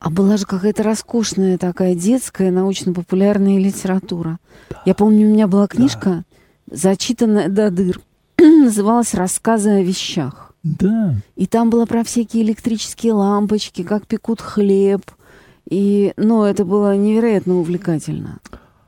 [0.00, 4.38] а была же какая-то роскошная такая детская научно-популярная литература.
[4.70, 4.82] Да.
[4.86, 6.24] Я помню, у меня была книжка,
[6.66, 6.76] да.
[6.76, 8.00] зачитанная до дыр,
[8.38, 10.49] называлась «Рассказы о вещах».
[10.62, 11.16] Да.
[11.36, 15.02] И там было про всякие электрические лампочки, как пекут хлеб.
[15.68, 18.40] И, ну, это было невероятно увлекательно.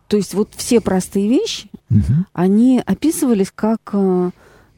[0.09, 2.27] То есть вот все простые вещи, угу.
[2.35, 4.31] они описывались как э,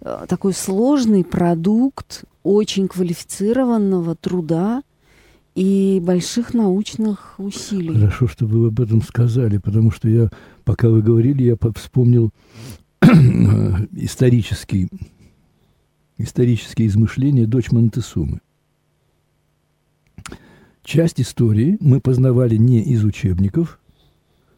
[0.02, 4.82] э такой сложный продукт очень квалифицированного труда,
[5.54, 7.94] и больших научных усилий.
[7.94, 10.28] Хорошо, что вы об этом сказали, потому что я,
[10.64, 12.30] пока вы говорили, я вспомнил
[13.92, 14.88] исторический,
[16.18, 18.40] исторические измышления дочь Монтесумы.
[20.84, 23.80] Часть истории мы познавали не из учебников,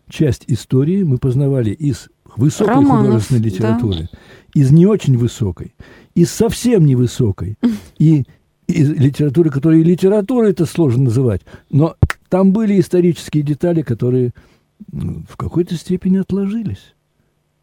[0.09, 4.19] часть истории мы познавали из высокой Романов, художественной литературы, да.
[4.55, 5.75] из не очень высокой,
[6.15, 7.57] из совсем невысокой.
[7.99, 8.25] И
[8.67, 11.95] из литературы, которую литературой это сложно называть, но
[12.29, 14.33] там были исторические детали, которые
[14.91, 16.96] в какой-то степени отложились.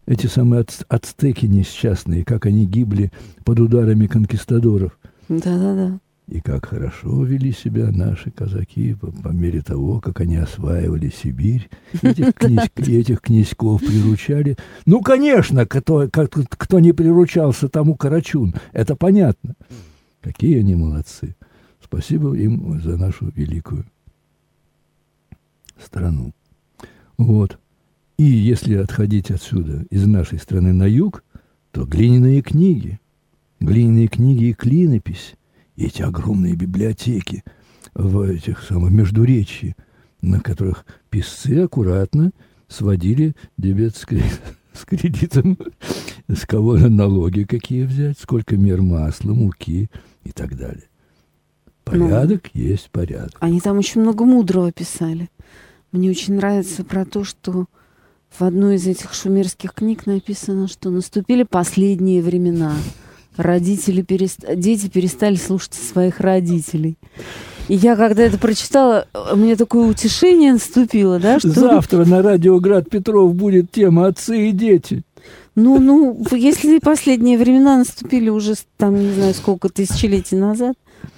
[0.05, 3.11] Эти самые ацтеки несчастные, как они гибли
[3.45, 4.97] под ударами конкистадоров.
[5.29, 5.99] Да-да-да.
[6.27, 11.69] И как хорошо вели себя наши казаки по, по мере того, как они осваивали Сибирь.
[12.01, 14.57] Этих, князь, этих князьков приручали.
[14.85, 18.55] Ну, конечно, кто, кто не приручался, тому Карачун.
[18.71, 19.55] Это понятно.
[20.21, 21.35] Какие они молодцы.
[21.83, 23.85] Спасибо им за нашу великую
[25.77, 26.33] страну.
[27.17, 27.59] Вот.
[28.23, 31.25] И если отходить отсюда, из нашей страны на юг,
[31.71, 33.01] то глиняные книги,
[33.59, 35.36] глиняные книги и клинопись,
[35.75, 37.43] и эти огромные библиотеки
[37.93, 39.75] в этих самых междуречье,
[40.21, 42.31] на которых писцы аккуратно
[42.69, 44.05] сводили дебет с,
[44.73, 45.57] с кредитом,
[46.29, 49.89] с кого налоги какие взять, сколько мер масла, муки–
[50.23, 50.88] и так далее.
[51.91, 53.36] Ну, порядок ну, есть порядок.
[53.41, 55.29] Они там очень много мудрого писали.
[55.91, 57.65] Мне очень нравится про то, что
[58.38, 62.74] в одной из этих шумерских книг написано, что наступили последние времена.
[63.38, 64.39] Родители перест...
[64.56, 66.98] Дети перестали слушаться своих родителей.
[67.67, 71.39] И я, когда это прочитала, мне такое утешение наступило, да?
[71.39, 71.50] Что...
[71.50, 75.04] Завтра на радио Град Петров будет тема «Отцы и дети».
[75.56, 80.76] Ну, ну, если последние времена наступили уже, там, не знаю, сколько тысячелетий назад,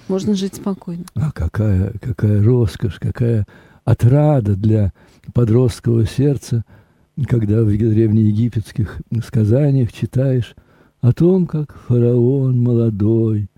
[0.08, 1.04] можно жить спокойно.
[1.14, 3.46] А какая, какая роскошь, какая
[3.84, 4.92] отрада для
[5.32, 6.64] подросткового сердца,
[7.24, 10.54] когда в древнеегипетских сказаниях читаешь
[11.00, 13.48] о том, как фараон молодой,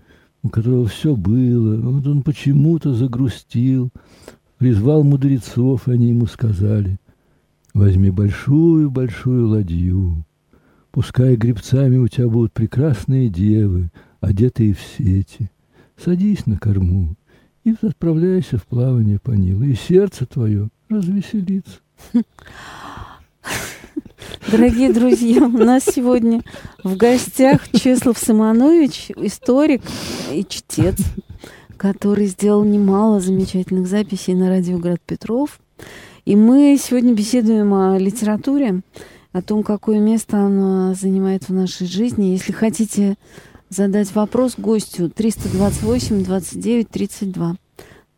[0.43, 3.89] у которого все было, вот он почему-то загрустил,
[4.57, 6.97] призвал мудрецов, они ему сказали,
[7.73, 10.23] возьми большую-большую ладью,
[10.91, 13.91] Пускай гребцами у тебя будут прекрасные девы,
[14.21, 15.51] одетые в сети.
[15.95, 17.15] Садись на корму
[17.63, 21.79] и отправляйся в плавание по Нилу, и сердце твое развеселится.
[24.51, 26.41] Дорогие друзья, у нас сегодня
[26.83, 29.81] в гостях Чеслав Симонович, историк
[30.31, 30.97] и чтец,
[31.77, 35.59] который сделал немало замечательных записей на радио Град Петров.
[36.25, 38.81] И мы сегодня беседуем о литературе,
[39.31, 42.31] о том, какое место она занимает в нашей жизни.
[42.31, 43.15] Если хотите
[43.69, 47.55] задать вопрос гостю, 328 29 32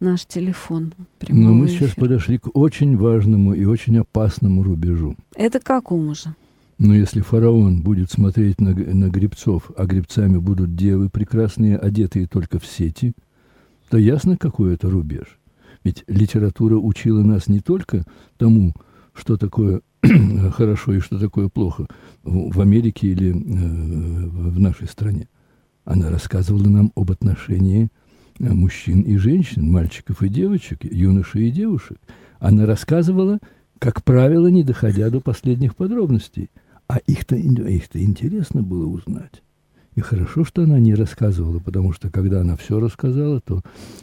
[0.02, 0.94] наш телефон.
[1.30, 5.16] Но мы сейчас подошли к очень важному и очень опасному рубежу.
[5.36, 6.36] Это какому же?
[6.78, 12.58] Но если фараон будет смотреть на, на гребцов, а гребцами будут девы прекрасные, одетые только
[12.60, 13.14] в сети,
[13.90, 15.40] то ясно, какой это рубеж.
[15.84, 18.04] Ведь литература учила нас не только
[18.38, 18.74] тому,
[19.14, 19.82] что такое
[20.52, 21.86] хорошо и что такое плохо
[22.24, 25.28] в Америке или э, в нашей стране.
[25.86, 27.90] Она рассказывала нам об отношении
[28.42, 31.98] мужчин и женщин, мальчиков и девочек, юношей и девушек.
[32.40, 33.40] Она рассказывала,
[33.80, 36.50] как правило, не доходя до последних подробностей.
[36.88, 39.42] А их-то их интересно было узнать.
[39.96, 43.62] И хорошо, что она не рассказывала, потому что когда она все рассказала, то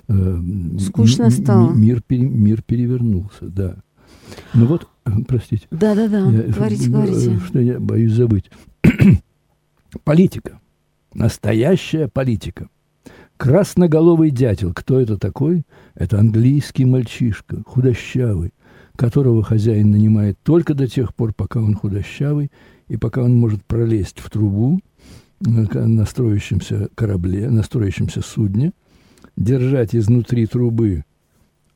[0.08, 0.38] э,
[0.80, 1.72] скучно стало.
[1.72, 3.76] Мир, пере, мир перевернулся, да.
[4.54, 5.66] Ну вот, э, простите.
[5.70, 6.30] Да, да, да.
[6.30, 7.40] Я, говорите, что, говорите.
[7.46, 8.50] Что я боюсь забыть.
[10.04, 10.60] политика.
[11.14, 12.68] Настоящая политика.
[13.38, 14.72] Красноголовый дятел.
[14.74, 15.62] Кто это такой?
[15.94, 18.52] Это английский мальчишка, худощавый,
[18.96, 22.50] которого хозяин нанимает только до тех пор, пока он худощавый,
[22.88, 24.80] и пока он может пролезть в трубу
[25.40, 28.72] на строящемся корабле, на строящемся судне,
[29.36, 31.04] держать изнутри трубы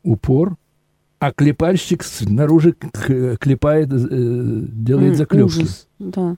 [0.02, 0.56] упор,
[1.20, 2.74] а клепальщик снаружи
[3.38, 5.58] клепает, э, делает заклепки.
[5.58, 6.34] Ужас, да.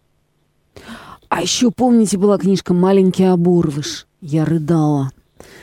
[1.31, 4.07] А еще, помните, была книжка «Маленький оборвыш».
[4.27, 5.11] Я рыдала.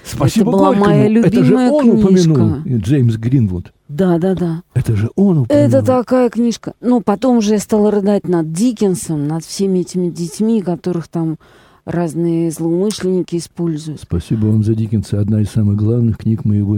[0.04, 0.86] Спасибо Это была Горькому.
[0.86, 2.30] моя любимая Это же он книжка.
[2.30, 3.74] упомянул, Джеймс Гринвуд.
[3.90, 4.62] Да, да, да.
[4.76, 5.68] Это же он упомянул.
[5.68, 6.74] Это такая книжка.
[6.80, 11.38] Ну, потом уже я стала рыдать над Диккенсом, над всеми этими детьми, которых там
[11.86, 14.02] разные злоумышленники используют.
[14.02, 15.20] Спасибо вам за Диккенса.
[15.20, 16.78] Одна из самых главных книг моего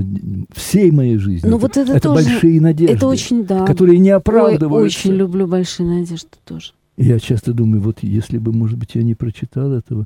[0.55, 1.49] всей моей жизни.
[1.49, 3.65] Ну вот это, это тоже, большие надежды, это очень, да.
[3.65, 4.73] которые не оправдываются.
[4.73, 6.71] Ой, очень люблю большие надежды тоже.
[6.95, 10.05] Я часто думаю, вот если бы, может быть, я не прочитал этого,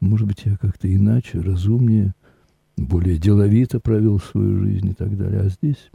[0.00, 2.14] может быть, я как-то иначе, разумнее,
[2.76, 5.40] более деловито провел свою жизнь и так далее.
[5.40, 5.90] А здесь...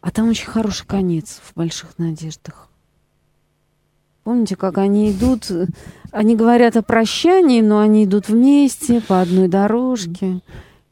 [0.00, 2.68] А там очень хороший конец в «Больших надеждах».
[4.24, 5.50] Помните, как они идут,
[6.12, 10.40] они говорят о прощании, но они идут вместе по одной дорожке,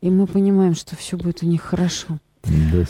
[0.01, 2.19] и мы понимаем, что все будет у них хорошо.
[2.45, 2.85] Да,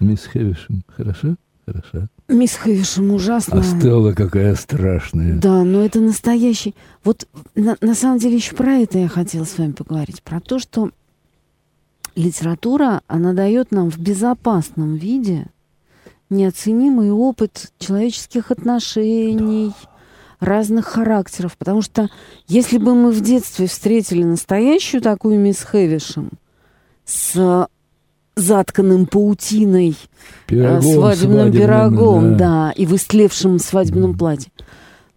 [0.00, 1.36] мисс Хевишем, хорошо?
[1.66, 2.08] Хорошо.
[2.28, 3.60] Мисс Хэвишем ужасно.
[3.60, 5.34] А Стелла какая страшная.
[5.34, 6.74] Да, но это настоящий.
[7.04, 10.22] Вот на, на самом деле еще про это я хотела с вами поговорить.
[10.22, 10.90] Про то, что
[12.14, 15.46] литература, она дает нам в безопасном виде
[16.30, 19.68] неоценимый опыт человеческих отношений,
[20.40, 20.46] да.
[20.46, 21.56] разных характеров.
[21.56, 22.08] Потому что
[22.46, 26.30] если бы мы в детстве встретили настоящую такую мисс Хэвишем
[27.04, 27.68] с
[28.36, 29.94] затканным паутиной э,
[30.46, 32.38] пирогом, свадебным, свадебным пирогом, да.
[32.38, 34.50] да, и в истлевшем свадебном платье.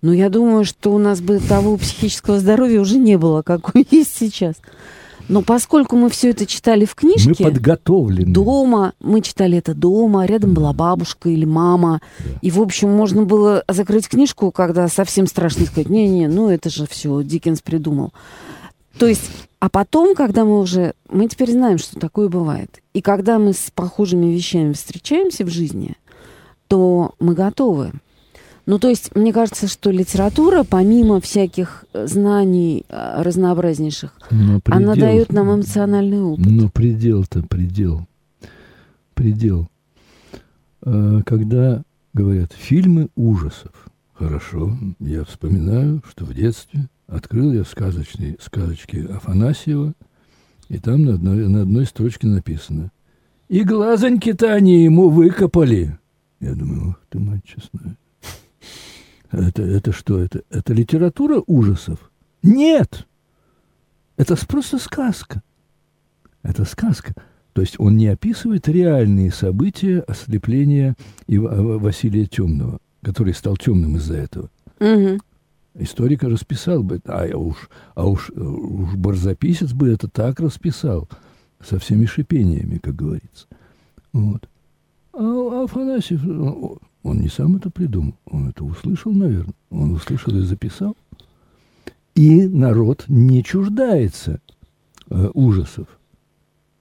[0.02, 4.16] Но я думаю, что у нас бы того психического здоровья уже не было, какое есть
[4.18, 4.56] сейчас.
[5.28, 7.44] Но поскольку мы все это читали в книжке...
[7.44, 8.32] Мы подготовлены.
[8.32, 12.02] Дома, мы читали это дома, рядом была бабушка или мама.
[12.20, 12.40] Да.
[12.42, 16.88] И, в общем, можно было закрыть книжку, когда совсем страшно сказать, не-не, ну это же
[16.88, 18.14] все Диккенс придумал.
[18.98, 19.30] То есть,
[19.60, 22.82] а потом, когда мы уже, мы теперь знаем, что такое бывает.
[22.94, 25.96] И когда мы с похожими вещами встречаемся в жизни,
[26.68, 27.92] то мы готовы.
[28.68, 34.96] Ну, то есть, мне кажется, что литература, помимо всяких э, знаний э, разнообразнейших, предел, она
[34.96, 36.46] дает нам эмоциональный опыт.
[36.46, 38.06] Но предел-то, предел.
[39.14, 39.70] Предел.
[40.82, 41.82] А, когда
[42.14, 43.72] говорят фильмы ужасов,
[44.14, 49.94] хорошо, я вспоминаю, что в детстве открыл я сказочные, сказочки Афанасьева,
[50.70, 52.92] и там на одной, на одной строчке написано
[53.48, 55.98] «И глазоньки-то они ему выкопали».
[56.40, 57.98] Я думаю, ох ты, мать честная.
[59.32, 60.20] Это, это что?
[60.20, 62.12] Это, это литература ужасов?
[62.44, 63.08] Нет!
[64.18, 65.42] Это просто сказка.
[66.44, 67.14] Это сказка.
[67.54, 70.96] То есть он не описывает реальные события ослепления
[71.28, 74.50] Василия Темного, который стал темным из-за этого.
[74.80, 75.20] Угу.
[75.80, 81.08] Историк расписал бы, а уж, а уж, уж барзаписец бы это так расписал,
[81.64, 83.46] со всеми шипениями, как говорится.
[84.12, 84.50] Вот.
[85.14, 86.22] А Афанасьев,
[87.04, 89.54] он не сам это придумал, он это услышал, наверное.
[89.70, 90.96] Он услышал и записал.
[92.16, 94.42] И народ не чуждается
[95.10, 95.88] э, ужасов.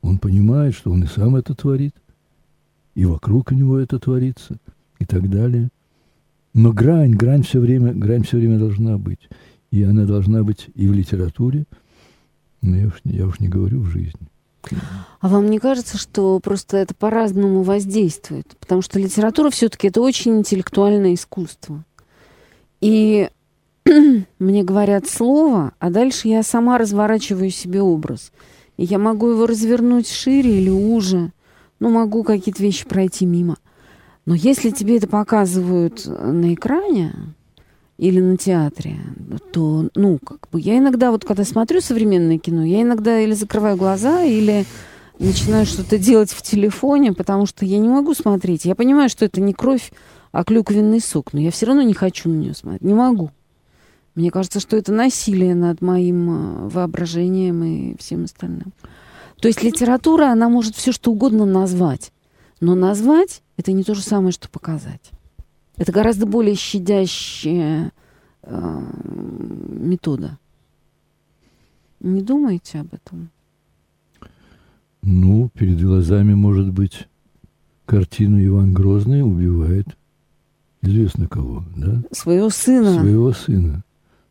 [0.01, 1.95] Он понимает, что он и сам это творит,
[2.95, 4.57] и вокруг него это творится,
[4.99, 5.69] и так далее.
[6.57, 9.29] Но грань, грань все время, грань все время должна быть.
[9.71, 11.67] И она должна быть и в литературе,
[12.63, 14.27] но я уж, я уж не говорю в жизни.
[15.21, 18.57] А вам не кажется, что просто это по-разному воздействует?
[18.59, 21.85] Потому что литература все-таки это очень интеллектуальное искусство.
[22.81, 23.29] И
[24.39, 28.33] мне говорят слово, а дальше я сама разворачиваю себе образ.
[28.79, 31.33] И я могу его развернуть шире или уже.
[31.81, 33.59] Ну, могу какие-то вещи пройти мимо.
[34.27, 37.15] Но если тебе это показывают на экране
[37.97, 38.99] или на театре,
[39.53, 43.77] то, ну, как бы я иногда, вот когда смотрю современное кино, я иногда или закрываю
[43.77, 44.67] глаза, или
[45.19, 48.65] начинаю что-то делать в телефоне, потому что я не могу смотреть.
[48.65, 49.93] Я понимаю, что это не кровь,
[50.33, 52.83] а клюквенный сок, но я все равно не хочу на нее смотреть.
[52.83, 53.31] Не могу.
[54.17, 58.73] Мне кажется, что это насилие над моим э, воображением и всем остальным.
[59.41, 62.13] То есть литература, она может все что угодно назвать.
[62.61, 65.11] Но назвать это не то же самое, что показать.
[65.77, 67.93] Это гораздо более щадящая
[68.43, 68.83] э,
[69.69, 70.39] метода.
[72.01, 73.31] Не думаете об этом?
[75.03, 77.09] Ну, перед глазами, может быть,
[77.85, 79.87] картину Иван Грозный убивает
[80.83, 82.03] известно кого, да?
[82.11, 83.01] Своего сына.
[83.01, 83.85] Своего сына.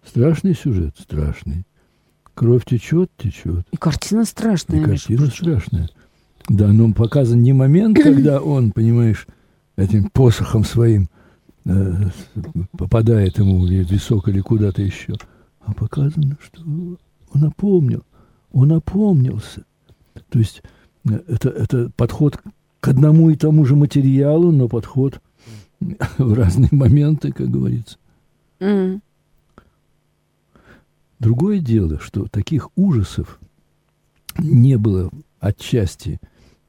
[0.03, 1.65] Страшный сюжет, страшный.
[2.33, 3.65] Кровь течет, течет.
[3.71, 4.81] И картина страшная.
[4.81, 5.89] И картина страшная.
[6.47, 9.27] Да, но показан не момент, когда он, понимаешь,
[9.75, 11.09] этим посохом своим
[11.65, 12.09] э,
[12.77, 15.15] попадает ему в висок или куда-то еще,
[15.61, 16.61] а показано, что
[17.33, 18.03] он опомнил,
[18.51, 19.63] он опомнился.
[20.29, 20.61] То есть
[21.09, 22.39] э, это, это подход
[22.79, 25.19] к одному и тому же материалу, но подход
[26.17, 27.97] в разные моменты, как говорится.
[28.59, 29.01] Mm.
[31.19, 33.39] Другое дело, что таких ужасов
[34.37, 36.19] не было отчасти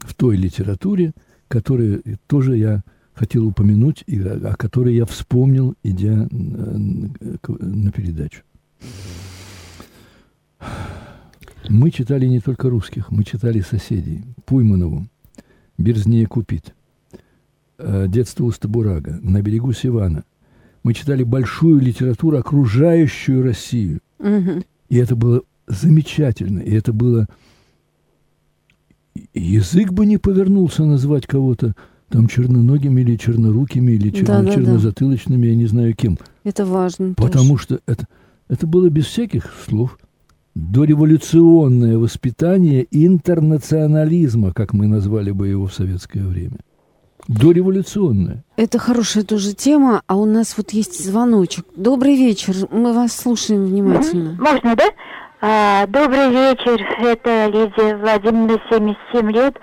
[0.07, 1.13] в той литературе,
[1.49, 2.83] которую тоже я
[3.15, 8.43] хотел упомянуть, и о которой я вспомнил, идя на передачу.
[11.69, 14.23] Мы читали не только русских, мы читали соседей.
[14.45, 15.09] Пуйманову,
[15.79, 16.75] Берзнее Купит,
[17.79, 20.25] э, Детство Устабурага, На берегу Сивана.
[20.85, 24.01] Мы читали большую литературу, окружающую Россию.
[24.21, 24.63] Угу.
[24.91, 26.61] И это было замечательно.
[26.61, 27.27] И это было...
[29.37, 31.75] Язык бы не повернулся назвать кого-то
[32.09, 34.27] там черноногими или чернорукими, или чер...
[34.27, 35.49] да, да, чернозатылочными, да.
[35.49, 36.19] я не знаю кем.
[36.45, 37.15] Это важно.
[37.15, 37.63] Потому тоже.
[37.63, 38.07] что это,
[38.49, 39.99] это было без всяких слов.
[40.55, 46.57] Дореволюционное воспитание интернационализма, как мы назвали бы его в советское время.
[47.29, 48.45] Дореволюционная.
[48.57, 51.67] Это хорошая тоже тема, а у нас вот есть звоночек.
[51.77, 54.37] Добрый вечер, мы вас слушаем внимательно.
[54.41, 54.85] Можно, да?
[55.39, 59.59] А, добрый вечер, это Лидия Владимировна, 77 лет.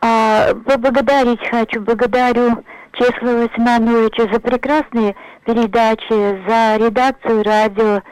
[0.00, 6.10] А, поблагодарить хочу, благодарю Чеслова Семеновича за прекрасные передачи,
[6.48, 8.02] за редакцию радио,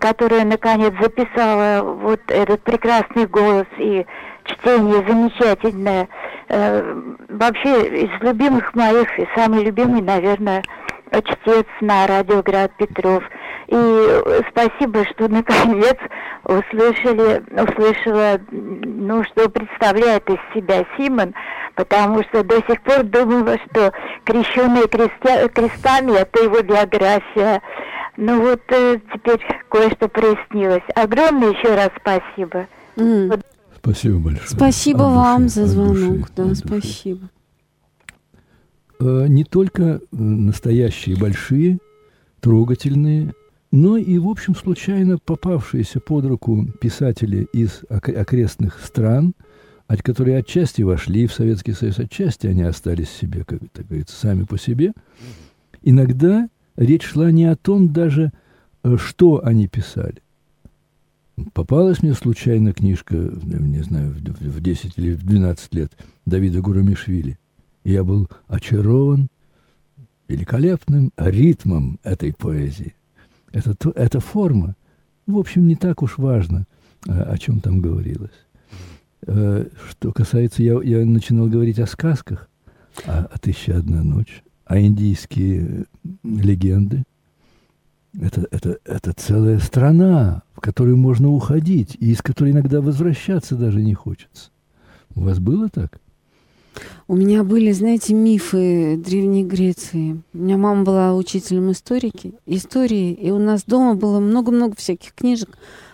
[0.00, 4.06] которая наконец записала вот этот прекрасный голос и
[4.44, 6.08] чтение замечательное.
[6.48, 10.62] Э, вообще из любимых моих, и самый любимый, наверное,
[11.10, 13.22] чтец на радио Град Петров.
[13.72, 15.96] И спасибо, что наконец
[16.44, 21.32] услышали, услышала, ну, что представляет из себя Симон,
[21.74, 23.90] потому что до сих пор думала, что
[24.24, 27.62] крещенные крестя, крестами это его биография.
[28.18, 30.82] Ну вот э, теперь кое-что прояснилось.
[30.94, 32.66] Огромное еще раз спасибо.
[32.96, 33.42] Mm.
[33.78, 34.48] Спасибо большое.
[34.48, 36.18] Спасибо от вам души, за звонок.
[36.18, 37.28] Души, да, спасибо.
[39.00, 41.78] Э, не только э, настоящие большие,
[42.42, 43.32] трогательные,
[43.72, 49.34] но и, в общем, случайно попавшиеся под руку писатели из окрестных стран,
[50.04, 54.58] которые отчасти вошли в Советский Союз, отчасти они остались себе, как так говорится, сами по
[54.58, 54.92] себе.
[55.82, 58.32] Иногда речь шла не о том даже,
[58.84, 60.22] э, что они писали,
[61.54, 65.92] Попалась мне случайно книжка, не знаю, в 10 или в 12 лет
[66.26, 67.38] Давида Гурамишвили.
[67.84, 69.28] Я был очарован
[70.28, 72.94] великолепным ритмом этой поэзии.
[73.52, 74.76] Это, эта форма,
[75.26, 76.66] в общем, не так уж важно,
[77.06, 78.30] о, о чем там говорилось.
[79.26, 82.48] Э, что касается, я, я начинал говорить о сказках,
[83.06, 85.84] о, о «Тысяча одна ночь», а индийские
[86.24, 87.04] легенды,
[88.20, 93.80] это, это, это целая страна, в которую можно уходить, и из которой иногда возвращаться даже
[93.80, 94.50] не хочется.
[95.14, 96.00] У вас было так?
[97.08, 100.22] У меня были, знаете, мифы Древней Греции.
[100.32, 105.50] У меня мама была учителем историки, истории, и у нас дома было много-много всяких книжек.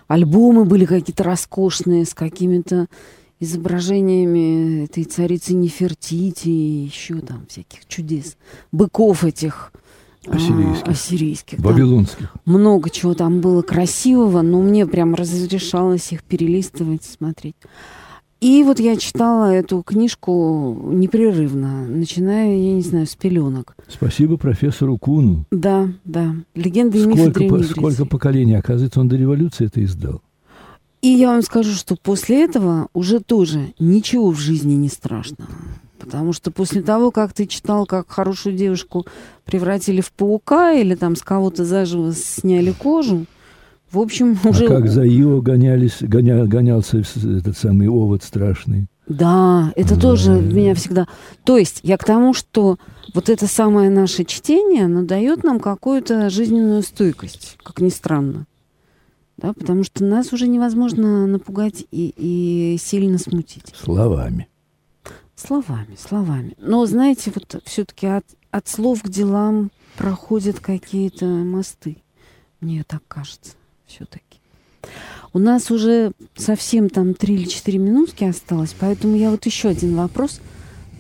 [0.07, 2.87] Альбомы были какие-то роскошные с какими-то
[3.41, 8.37] изображениями этой царицы Нефертити и еще там всяких чудес,
[8.73, 9.73] быков этих
[10.27, 12.33] а, ассирийских, ассирийских вавилонских.
[12.35, 12.53] Да.
[12.53, 17.57] Много чего там было красивого, но мне прям разрешалось их перелистывать, смотреть.
[18.41, 23.77] И вот я читала эту книжку непрерывно, начиная, я не знаю, с пеленок.
[23.89, 25.45] Спасибо профессору Куну.
[25.51, 26.37] Да, да.
[26.55, 30.23] Легенды и мифы Древней по, Сколько поколений, оказывается, он до революции это издал.
[31.03, 35.47] И я вам скажу, что после этого уже тоже ничего в жизни не страшно.
[35.99, 39.05] Потому что после того, как ты читал, как хорошую девушку
[39.45, 43.27] превратили в паука или там с кого-то заживо сняли кожу,
[43.91, 44.67] в общем, а уже...
[44.67, 48.87] А как за ее гонялись, гоня, гонялся этот самый овод страшный.
[49.07, 51.07] Да, это а тоже меня всегда...
[51.45, 52.79] То есть я к тому, что
[53.15, 58.45] вот это самое наше чтение, оно дает нам какую-то жизненную стойкость, как ни странно.
[59.39, 63.73] Да, потому что нас уже невозможно напугать и, и сильно смутить.
[63.75, 64.49] Словами.
[65.37, 66.55] Словами, словами.
[66.59, 71.99] Но, знаете, вот все-таки от, от слов к делам проходят какие-то мосты.
[72.61, 73.53] Мне так кажется
[73.89, 74.23] все-таки.
[75.33, 79.97] У нас уже совсем там три или четыре минутки осталось, поэтому я вот еще один
[79.97, 80.41] вопрос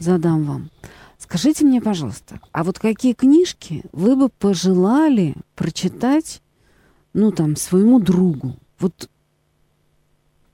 [0.00, 0.70] задам вам.
[1.18, 6.40] Скажите мне, пожалуйста, а вот какие книжки вы бы пожелали прочитать,
[7.12, 8.56] ну там, своему другу?
[8.78, 9.08] Вот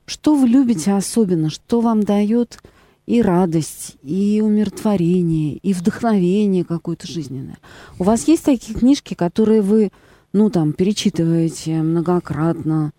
[0.07, 2.59] что вы любите особенно, что вам дает
[3.07, 7.59] и радость, и умиротворение, и вдохновение какое-то жизненное?
[7.99, 9.91] У вас есть такие книжки, которые вы
[10.35, 12.91] ну, там, перечитываете многократно,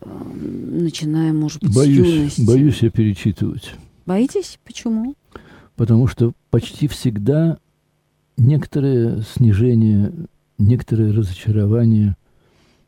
[0.00, 2.46] эм, начиная, может быть, боюсь, с юности.
[2.46, 3.74] Боюсь я перечитывать.
[4.06, 4.58] Боитесь?
[4.64, 5.14] Почему?
[5.76, 7.58] Потому что почти всегда
[8.38, 10.10] некоторое снижение,
[10.56, 12.16] некоторое разочарование.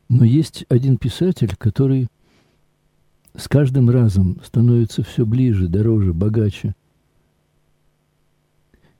[0.09, 2.07] Но есть один писатель, который
[3.35, 6.73] с каждым разом становится все ближе, дороже, богаче.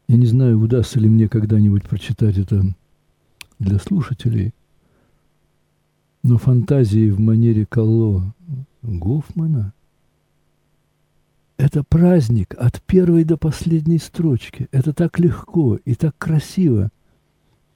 [0.08, 2.64] Я не знаю, удастся ли мне когда-нибудь прочитать это
[3.58, 4.54] для слушателей–
[6.24, 8.34] но фантазии в манере Калло
[8.82, 9.74] Гофмана–
[11.58, 14.68] это праздник от первой до последней строчки.
[14.72, 16.90] Это так легко и так красиво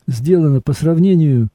[0.08, 1.50] сделано по сравнению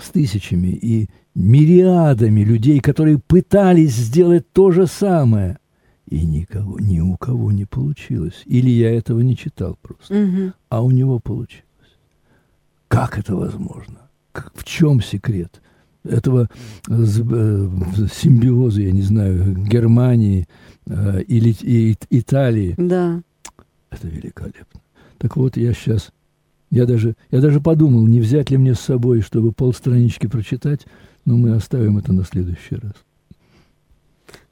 [0.00, 5.58] с тысячами и мириадами людей, которые пытались сделать то же самое.
[6.08, 8.42] И никого, ни у кого не получилось.
[8.44, 10.14] Или я этого не читал просто.
[10.14, 10.52] Угу.
[10.68, 11.64] А у него получилось.
[12.88, 14.10] Как это возможно?
[14.32, 15.62] Как, в чем секрет?
[16.04, 16.48] Этого
[16.88, 17.68] э,
[18.12, 20.46] симбиоза, я не знаю, Германии
[20.86, 22.74] э, или и, Италии.
[22.76, 23.22] Да.
[23.90, 24.80] Это великолепно.
[25.18, 26.12] Так вот, я сейчас,
[26.70, 30.86] я даже, я даже подумал, не взять ли мне с собой, чтобы полстранички прочитать,
[31.24, 32.94] но мы оставим это на следующий раз.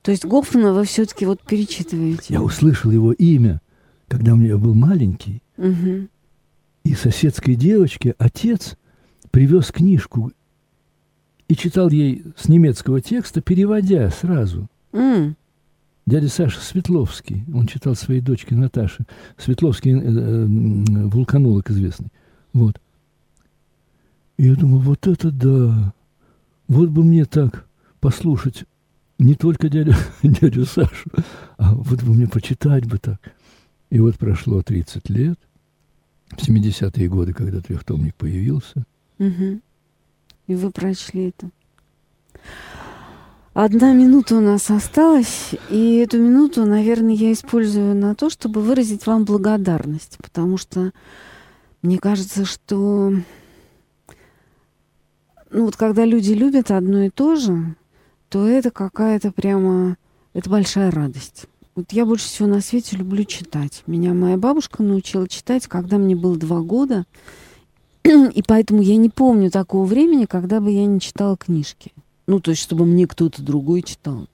[0.03, 2.35] То есть Гофмана вы все-таки вот перечитываете?
[2.35, 3.61] Я услышал его имя,
[4.09, 6.09] когда у меня был маленький, угу.
[6.85, 8.77] и соседской девочке отец
[9.31, 10.33] привез книжку
[11.51, 14.69] и читал ей с немецкого текста, переводя сразу.
[14.93, 15.35] Mm.
[16.07, 19.05] Дядя Саша Светловский, он читал своей дочке Наташе.
[19.37, 20.45] Светловский э, э,
[21.09, 22.11] вулканолог известный.
[22.53, 22.81] Вот.
[24.37, 25.93] И я думаю, вот это да.
[26.69, 27.67] Вот бы мне так
[27.99, 28.65] послушать
[29.19, 31.11] не только дядю, дядю Сашу,
[31.59, 33.19] а вот бы мне почитать бы так.
[33.91, 35.39] И вот прошло 30 лет,
[36.31, 38.85] в 70-е годы, когда трехтомник появился.
[39.19, 39.63] Угу
[40.51, 41.49] и вы прочли это.
[43.55, 49.07] Одна минута у нас осталась, и эту минуту, наверное, я использую на то, чтобы выразить
[49.07, 50.91] вам благодарность, потому что
[51.83, 53.13] мне кажется, что
[55.51, 57.77] ну вот когда люди любят одно и то же,
[58.29, 59.97] то это какая-то прямо,
[60.33, 61.47] это большая радость.
[61.77, 63.85] Вот я больше всего на свете люблю читать.
[63.87, 67.07] Меня моя бабушка научила читать, когда мне было два года.
[68.05, 71.93] И поэтому я не помню такого времени, когда бы я не читала книжки.
[72.27, 74.27] Ну, то есть, чтобы мне кто-то другой читал.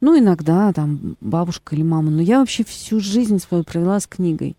[0.00, 2.10] Ну, иногда там бабушка или мама.
[2.10, 4.56] Но я вообще всю жизнь свою провела с книгой.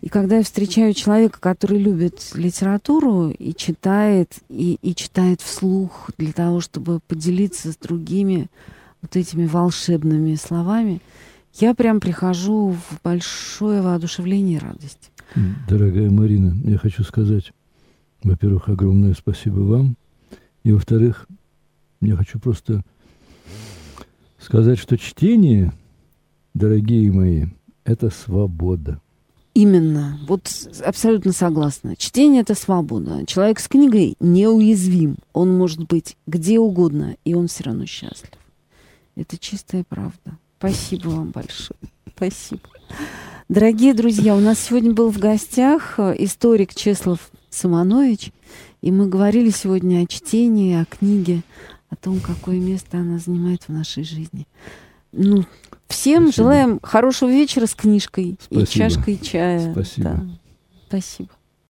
[0.00, 6.32] И когда я встречаю человека, который любит литературу и читает, и, и читает вслух для
[6.32, 8.48] того, чтобы поделиться с другими
[9.00, 11.00] вот этими волшебными словами,
[11.54, 15.11] я прям прихожу в большое воодушевление и радость.
[15.68, 17.52] Дорогая Марина, я хочу сказать,
[18.22, 19.96] во-первых, огромное спасибо вам.
[20.64, 21.26] И, во-вторых,
[22.00, 22.82] я хочу просто
[24.38, 25.72] сказать, что чтение,
[26.54, 27.46] дорогие мои,
[27.84, 29.00] это свобода.
[29.54, 30.18] Именно.
[30.26, 30.48] Вот
[30.84, 31.94] абсолютно согласна.
[31.96, 33.26] Чтение— это свобода.
[33.26, 35.16] Человек с книгой неуязвим.
[35.34, 38.30] Он может быть где угодно, и он все равно счастлив.
[39.14, 40.38] Это чистая правда.
[40.58, 41.78] Спасибо вам большое.
[42.16, 42.62] Спасибо.
[43.48, 48.32] Дорогие друзья, у нас сегодня был в гостях э, историк Чеслов Самонович,
[48.80, 51.42] и мы говорили сегодня о чтении, о книге,
[51.90, 54.46] о том, какое место она занимает в нашей жизни.
[55.10, 55.44] Ну,
[55.88, 56.32] всем Спасибо.
[56.32, 58.62] желаем хорошего вечера с книжкой Спасибо.
[58.62, 59.72] и чашкой чая.
[59.72, 60.08] Спасибо.
[60.08, 60.26] Да.
[60.88, 61.30] Спасибо.